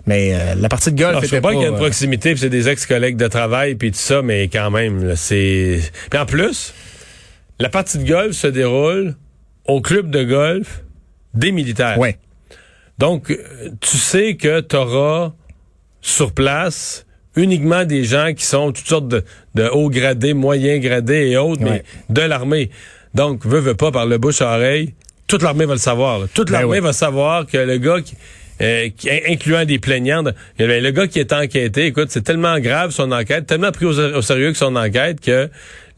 Mais 0.06 0.34
euh, 0.34 0.56
la 0.56 0.68
partie 0.70 0.92
de 0.92 0.98
golf 0.98 1.10
Alors, 1.10 1.22
je 1.22 1.28
était 1.28 1.38
sais 1.38 1.42
pas 1.42 1.50
pas. 1.50 1.54
qu'il 1.54 1.62
y 1.64 1.66
a 1.66 1.70
une 1.70 1.76
euh, 1.76 1.78
proximité, 1.78 2.32
puis 2.32 2.40
c'est 2.40 2.50
des 2.50 2.68
ex-collègues 2.68 3.16
de 3.16 3.28
travail, 3.28 3.76
puis 3.76 3.92
tout 3.92 3.98
ça, 3.98 4.22
mais 4.22 4.50
quand 4.50 4.70
même, 4.70 5.16
c'est... 5.16 5.80
Puis 6.10 6.20
en 6.20 6.26
plus, 6.26 6.74
la 7.60 7.70
partie 7.70 8.00
de 8.00 8.08
golf 8.08 8.34
se 8.34 8.48
déroule 8.48 9.16
au 9.66 9.80
club 9.82 10.10
de 10.10 10.24
golf 10.24 10.84
des 11.34 11.52
militaires. 11.52 11.98
ouais. 11.98 12.18
Donc, 13.00 13.32
euh, 13.32 13.38
tu 13.82 13.98
sais 13.98 14.36
que 14.36 14.62
tu 14.62 14.76
auras 14.76 15.32
sur 16.02 16.32
place 16.32 17.06
uniquement 17.36 17.86
des 17.86 18.04
gens 18.04 18.34
qui 18.36 18.46
sont 18.46 18.72
toutes 18.72 18.88
sortes 18.88 19.08
de, 19.08 19.24
de 19.56 19.68
hauts 19.68 19.90
gradés, 19.90 20.36
moyens 20.36 20.80
gradés 20.80 21.30
et 21.30 21.38
autres, 21.38 21.64
mais 21.64 21.84
de 22.10 22.22
l'armée. 22.22 22.70
Donc, 23.16 23.46
veut, 23.48 23.60
veut 23.60 23.74
pas, 23.74 23.92
par 23.92 24.06
le 24.06 24.20
bouche 24.20 24.42
à 24.42 24.56
oreille, 24.56 24.94
toute 25.26 25.42
l'armée 25.42 25.66
va 25.66 25.74
le 25.74 25.80
savoir. 25.80 26.20
là. 26.20 26.26
Toute 26.34 26.52
Ben 26.52 26.60
l'armée 26.60 26.80
va 26.82 26.94
savoir 26.94 27.48
que 27.48 27.58
le 27.58 27.78
gars 27.78 28.02
qui... 28.02 28.16
euh, 28.62 28.90
incluant 29.30 29.66
des 29.66 29.80
plaignantes, 29.80 30.30
eh 30.60 30.80
le 30.80 30.92
gars 30.92 31.08
qui 31.08 31.20
est 31.20 31.34
enquêté, 31.34 31.88
écoute, 31.88 32.08
c'est 32.10 32.22
tellement 32.22 32.60
grave 32.60 32.92
son 32.92 33.12
enquête, 33.12 33.48
tellement 33.48 33.72
pris 33.72 33.86
au, 33.86 33.98
au 33.98 34.22
sérieux 34.22 34.52
que 34.52 34.58
son 34.58 34.76
enquête 34.76 35.20
que 35.22 35.50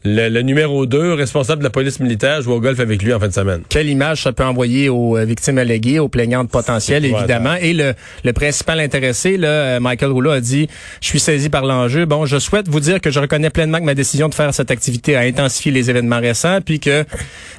le, 0.06 0.28
le 0.28 0.42
numéro 0.42 0.86
2, 0.86 1.14
responsable 1.14 1.58
de 1.58 1.64
la 1.64 1.70
police 1.70 2.00
militaire, 2.00 2.40
joue 2.40 2.52
au 2.52 2.60
golf 2.60 2.78
avec 2.80 3.02
lui 3.02 3.12
en 3.12 3.20
fin 3.20 3.28
de 3.28 3.32
semaine. 3.32 3.62
Quelle 3.68 3.88
image 3.88 4.22
ça 4.22 4.32
peut 4.32 4.44
envoyer 4.44 4.88
aux 4.88 5.16
euh, 5.16 5.24
victimes 5.24 5.58
alléguées, 5.58 5.98
aux 5.98 6.08
plaignantes 6.08 6.50
potentielles, 6.50 7.04
évidemment. 7.04 7.54
Et 7.60 7.72
le, 7.72 7.94
le 8.24 8.32
principal 8.32 8.80
intéressé, 8.80 9.36
là, 9.36 9.48
euh, 9.48 9.80
Michael 9.80 10.12
Rouleau, 10.12 10.30
a 10.30 10.40
dit 10.40 10.68
Je 11.00 11.08
suis 11.08 11.20
saisi 11.20 11.48
par 11.48 11.64
l'enjeu. 11.64 12.06
Bon, 12.06 12.24
je 12.26 12.38
souhaite 12.38 12.68
vous 12.68 12.80
dire 12.80 13.00
que 13.00 13.10
je 13.10 13.18
reconnais 13.18 13.50
pleinement 13.50 13.78
que 13.78 13.84
ma 13.84 13.94
décision 13.94 14.28
de 14.28 14.34
faire 14.34 14.54
cette 14.54 14.70
activité 14.70 15.16
a 15.16 15.20
intensifié 15.20 15.72
les 15.72 15.90
événements 15.90 16.20
récents, 16.20 16.60
puis 16.64 16.78
que, 16.78 17.04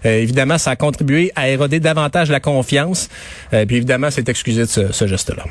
euh, 0.05 0.21
évidemment, 0.21 0.57
ça 0.57 0.71
a 0.71 0.75
contribué 0.75 1.31
à 1.35 1.49
éroder 1.49 1.79
davantage 1.79 2.29
la 2.29 2.39
confiance. 2.39 3.09
Euh, 3.53 3.65
puis, 3.65 3.75
évidemment, 3.75 4.09
c'est 4.09 4.29
excusé 4.29 4.61
de 4.61 4.67
ce, 4.67 4.91
ce 4.93 5.07
geste-là. 5.07 5.43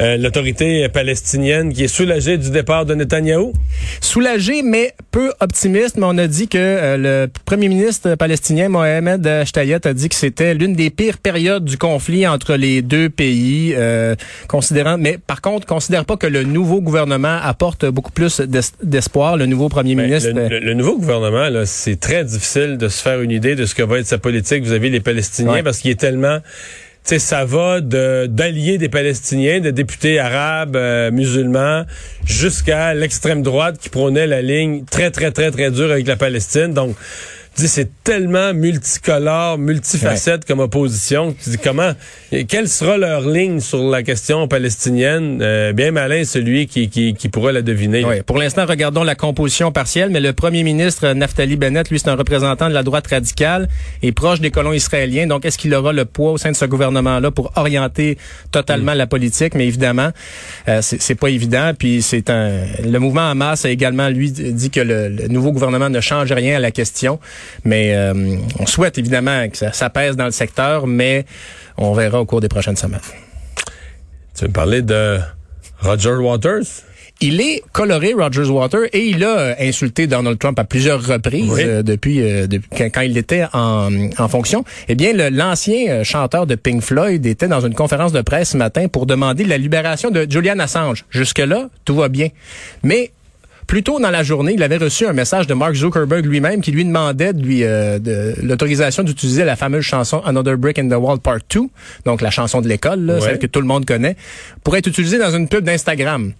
Euh, 0.00 0.16
L'autorité 0.16 0.88
palestinienne 0.88 1.72
qui 1.72 1.84
est 1.84 1.88
soulagée 1.88 2.36
du 2.36 2.50
départ 2.50 2.84
de 2.84 2.94
Netanyahou? 2.94 3.52
Soulagé, 4.00 4.62
mais 4.62 4.92
peu 5.10 5.32
optimiste. 5.40 5.96
Mais 5.96 6.06
on 6.06 6.18
a 6.18 6.26
dit 6.26 6.48
que 6.48 6.58
euh, 6.58 6.96
le 6.96 7.30
premier 7.44 7.68
ministre 7.68 8.14
palestinien, 8.16 8.68
Mohamed 8.68 9.44
Shtayet, 9.44 9.86
a 9.86 9.94
dit 9.94 10.08
que 10.08 10.14
c'était 10.16 10.54
l'une 10.54 10.74
des 10.74 10.90
pires 10.90 11.18
périodes 11.18 11.64
du 11.64 11.78
conflit 11.78 12.26
entre 12.26 12.54
les 12.56 12.82
deux 12.82 13.08
pays, 13.08 13.72
euh, 13.76 14.14
considérant, 14.48 14.98
mais 14.98 15.18
par 15.18 15.40
contre, 15.40 15.66
considère 15.66 16.04
pas 16.04 16.16
que 16.16 16.26
le 16.26 16.42
nouveau 16.42 16.80
gouvernement 16.80 17.38
apporte 17.42 17.86
beaucoup 17.86 18.12
plus 18.12 18.40
d'es- 18.40 18.60
d'espoir. 18.82 19.36
Le 19.36 19.46
nouveau 19.46 19.68
premier 19.68 19.94
Ben, 19.94 20.06
ministre. 20.06 20.30
le, 20.34 20.48
le- 20.48 20.58
le 20.60 20.74
nouveau 20.74 20.98
gouvernement, 20.98 21.48
c'est 21.66 22.00
très 22.00 22.24
difficile 22.24 22.78
de 22.78 22.88
se 22.88 23.00
faire 23.02 23.20
une 23.20 23.30
idée 23.30 23.54
de 23.54 23.64
ce 23.64 23.74
que 23.74 23.82
va 23.82 23.98
être 23.98 24.06
sa 24.06 24.18
politique 24.18 24.64
vis-à-vis 24.64 24.90
les 24.90 25.00
Palestiniens 25.00 25.52
Ouais. 25.52 25.62
parce 25.62 25.78
qu'il 25.78 25.90
est 25.90 26.00
tellement... 26.00 26.38
Sais, 27.06 27.18
ça 27.18 27.44
va 27.44 27.82
de 27.82 28.26
d'alliés 28.26 28.78
des 28.78 28.88
Palestiniens, 28.88 29.60
de 29.60 29.70
députés 29.70 30.18
arabes, 30.18 30.74
euh, 30.74 31.10
musulmans, 31.10 31.84
jusqu'à 32.24 32.94
l'extrême 32.94 33.42
droite 33.42 33.76
qui 33.78 33.90
prônait 33.90 34.26
la 34.26 34.40
ligne 34.40 34.86
très, 34.90 35.10
très, 35.10 35.30
très, 35.30 35.50
très 35.50 35.70
dure 35.70 35.90
avec 35.90 36.06
la 36.06 36.16
Palestine. 36.16 36.72
Donc, 36.72 36.96
dis, 37.62 37.68
c'est 37.68 37.90
tellement 38.02 38.52
multicolore, 38.54 39.58
multifacette 39.58 40.44
comme 40.44 40.60
opposition. 40.60 41.34
Tu 41.42 41.50
dis, 41.50 41.58
comment, 41.58 41.92
quelle 42.48 42.68
sera 42.68 42.96
leur 42.96 43.28
ligne 43.28 43.60
sur 43.60 43.88
la 43.90 44.02
question 44.02 44.48
palestinienne? 44.48 45.40
Euh, 45.42 45.72
bien 45.72 45.90
malin 45.90 46.24
celui 46.24 46.66
qui, 46.66 46.88
qui, 46.88 47.14
qui 47.14 47.28
pourra 47.28 47.52
la 47.52 47.62
deviner. 47.62 48.04
Ouais. 48.04 48.22
Pour 48.22 48.38
l'instant, 48.38 48.66
regardons 48.66 49.04
la 49.04 49.14
composition 49.14 49.72
partielle, 49.72 50.10
mais 50.10 50.20
le 50.20 50.32
premier 50.32 50.62
ministre 50.62 51.12
Naftali 51.12 51.56
Bennett, 51.56 51.90
lui, 51.90 51.98
c'est 51.98 52.08
un 52.08 52.16
représentant 52.16 52.68
de 52.68 52.74
la 52.74 52.82
droite 52.82 53.06
radicale 53.06 53.68
et 54.02 54.12
proche 54.12 54.40
des 54.40 54.50
colons 54.50 54.72
israéliens. 54.72 55.26
Donc, 55.26 55.44
est-ce 55.44 55.58
qu'il 55.58 55.74
aura 55.74 55.92
le 55.92 56.04
poids 56.04 56.32
au 56.32 56.38
sein 56.38 56.50
de 56.50 56.56
ce 56.56 56.64
gouvernement-là 56.64 57.30
pour 57.30 57.52
orienter 57.56 58.18
totalement 58.50 58.94
la 58.94 59.06
politique? 59.06 59.54
Mais 59.54 59.66
évidemment, 59.66 60.10
euh, 60.68 60.80
c'est 60.82 61.00
c'est 61.00 61.14
pas 61.14 61.28
évident. 61.28 61.72
Puis 61.78 62.02
c'est 62.02 62.30
un. 62.30 62.64
Le 62.82 62.98
mouvement 62.98 63.28
Hamas 63.30 63.64
a 63.64 63.70
également 63.70 64.08
lui 64.08 64.30
dit 64.30 64.70
que 64.70 64.80
le, 64.80 65.08
le 65.08 65.28
nouveau 65.28 65.52
gouvernement 65.52 65.90
ne 65.90 66.00
change 66.00 66.32
rien 66.32 66.56
à 66.56 66.60
la 66.60 66.70
question. 66.70 67.20
Mais 67.64 67.94
euh, 67.94 68.36
on 68.58 68.66
souhaite 68.66 68.98
évidemment 68.98 69.48
que 69.48 69.56
ça, 69.56 69.72
ça 69.72 69.90
pèse 69.90 70.16
dans 70.16 70.26
le 70.26 70.30
secteur, 70.30 70.86
mais 70.86 71.24
on 71.76 71.92
verra 71.92 72.20
au 72.20 72.24
cours 72.26 72.40
des 72.40 72.48
prochaines 72.48 72.76
semaines. 72.76 73.00
Tu 74.36 74.42
veux 74.42 74.48
me 74.48 74.52
parler 74.52 74.82
de 74.82 75.18
Roger 75.80 76.14
Waters? 76.14 76.64
Il 77.20 77.40
est 77.40 77.62
coloré, 77.70 78.12
Rogers 78.12 78.50
Water, 78.50 78.80
et 78.92 79.06
il 79.06 79.22
a 79.22 79.38
euh, 79.38 79.54
insulté 79.60 80.08
Donald 80.08 80.36
Trump 80.36 80.58
à 80.58 80.64
plusieurs 80.64 81.00
reprises 81.06 81.48
Oui. 81.48 81.62
euh, 81.64 81.82
depuis, 81.84 82.20
euh, 82.20 82.48
depuis 82.48 82.68
quand, 82.76 82.86
quand 82.92 83.00
il 83.02 83.16
était 83.16 83.44
en, 83.52 84.10
en 84.18 84.28
fonction. 84.28 84.64
Eh 84.88 84.96
bien, 84.96 85.12
l'ancien 85.30 85.88
euh, 85.90 86.04
chanteur 86.04 86.44
de 86.48 86.56
Pink 86.56 86.82
Floyd 86.82 87.24
était 87.24 87.46
dans 87.46 87.64
une 87.64 87.72
conférence 87.74 88.10
de 88.12 88.20
presse 88.20 88.50
ce 88.50 88.56
matin 88.56 88.88
pour 88.88 89.06
demander 89.06 89.44
la 89.44 89.58
libération 89.58 90.10
de 90.10 90.26
Julian 90.28 90.58
Assange. 90.58 91.04
Jusque-là, 91.10 91.68
tout 91.84 91.94
va 91.94 92.08
bien. 92.08 92.28
Mais 92.82 93.12
plus 93.66 93.82
tôt 93.82 93.98
dans 94.00 94.10
la 94.10 94.22
journée, 94.22 94.52
il 94.54 94.62
avait 94.62 94.76
reçu 94.76 95.06
un 95.06 95.12
message 95.12 95.46
de 95.46 95.54
Mark 95.54 95.74
Zuckerberg 95.74 96.24
lui-même 96.26 96.60
qui 96.60 96.70
lui 96.70 96.84
demandait 96.84 97.32
de 97.32 97.42
lui 97.42 97.64
euh, 97.64 97.98
de 97.98 98.34
l'autorisation 98.42 99.02
d'utiliser 99.02 99.44
la 99.44 99.56
fameuse 99.56 99.84
chanson 99.84 100.20
Another 100.24 100.56
Brick 100.56 100.78
in 100.78 100.88
the 100.88 100.94
Wall 100.94 101.18
Part 101.18 101.38
2, 101.50 101.60
donc 102.04 102.20
la 102.20 102.30
chanson 102.30 102.60
de 102.60 102.68
l'école, 102.68 103.00
là, 103.00 103.14
Ouais. 103.14 103.20
celle 103.20 103.38
que 103.38 103.46
tout 103.46 103.60
le 103.60 103.66
monde 103.66 103.84
connaît, 103.86 104.16
pour 104.62 104.76
être 104.76 104.86
utilisée 104.86 105.18
dans 105.18 105.30
une 105.34 105.48
pub 105.48 105.64
d'Instagram. 105.64 106.32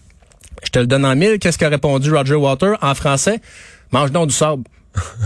Je 0.64 0.70
te 0.70 0.78
le 0.78 0.86
donne 0.86 1.04
en 1.04 1.14
mille. 1.16 1.38
Qu'est-ce 1.38 1.58
qu'a 1.58 1.68
répondu 1.68 2.12
Roger 2.12 2.36
Water 2.36 2.76
en 2.80 2.94
français? 2.94 3.40
Mange 3.92 4.12
donc 4.12 4.28
du 4.28 4.34
sable. 4.34 4.62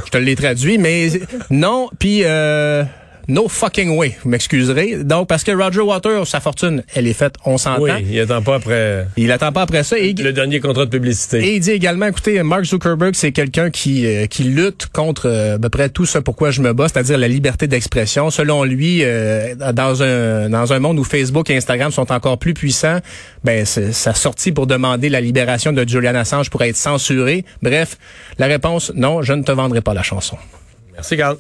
Je 0.07 0.11
te 0.11 0.19
l'ai 0.19 0.35
traduit, 0.35 0.79
mais 0.79 1.11
non. 1.51 1.89
Puis 1.99 2.23
euh, 2.25 2.83
no 3.29 3.47
fucking 3.49 3.97
way. 3.97 4.17
Vous 4.23 4.31
m'excuserez. 4.31 5.05
Donc 5.05 5.29
parce 5.29 5.45
que 5.45 5.53
Roger 5.53 5.81
Water, 5.81 6.27
sa 6.27 6.41
fortune, 6.41 6.83
elle 6.95 7.07
est 7.07 7.13
faite. 7.13 7.35
On 7.45 7.59
s'entend. 7.59 7.83
Oui, 7.83 7.91
il 8.11 8.21
attend 8.21 8.43
pas 8.43 8.57
après 8.57 9.07
Il 9.17 9.31
attend 9.31 9.53
pas 9.53 9.63
après 9.63 9.85
ça. 9.85 9.99
Et, 9.99 10.15
le 10.15 10.33
dernier 10.33 10.61
contrat 10.61 10.87
de 10.87 10.91
publicité. 10.91 11.39
et 11.39 11.57
il 11.57 11.61
dit 11.61 11.71
également, 11.71 12.07
écoutez, 12.07 12.43
Mark 12.43 12.65
Zuckerberg, 12.65 13.15
c'est 13.15 13.33
quelqu'un 13.33 13.71
qui 13.71 14.07
euh, 14.07 14.27
qui 14.27 14.45
lutte 14.45 14.87
contre 14.87 15.29
euh, 15.29 15.57
à 15.57 15.59
peu 15.59 15.69
près 15.69 15.91
tout 15.91 16.07
ce 16.07 16.19
pourquoi 16.19 16.51
je 16.51 16.63
me 16.63 16.73
bats, 16.73 16.89
c'est-à-dire 16.89 17.19
la 17.19 17.29
liberté 17.29 17.67
d'expression. 17.67 18.31
Selon 18.31 18.65
lui, 18.65 19.01
euh, 19.03 19.55
dans 19.73 20.03
un 20.03 20.49
dans 20.49 20.73
un 20.73 20.79
monde 20.79 20.99
où 20.99 21.05
Facebook 21.05 21.51
et 21.51 21.57
Instagram 21.57 21.93
sont 21.93 22.11
encore 22.11 22.39
plus 22.39 22.55
puissants, 22.55 22.99
ben 23.45 23.65
sa 23.65 24.15
sortie 24.15 24.53
pour 24.53 24.67
demander 24.67 25.09
la 25.09 25.21
libération 25.21 25.73
de 25.73 25.87
Julian 25.87 26.15
Assange 26.15 26.51
pour 26.51 26.63
être 26.63 26.77
censuré. 26.77 27.45
Bref, 27.63 27.99
la 28.39 28.47
réponse 28.47 28.93
non, 28.95 29.23
je 29.23 29.35
ne 29.35 29.43
te 29.43 29.53
vendrai 29.53 29.81
pas 29.81 29.95
la 29.95 30.03
chanson. 30.03 30.39
Merci, 30.95 31.17
Carl. 31.17 31.37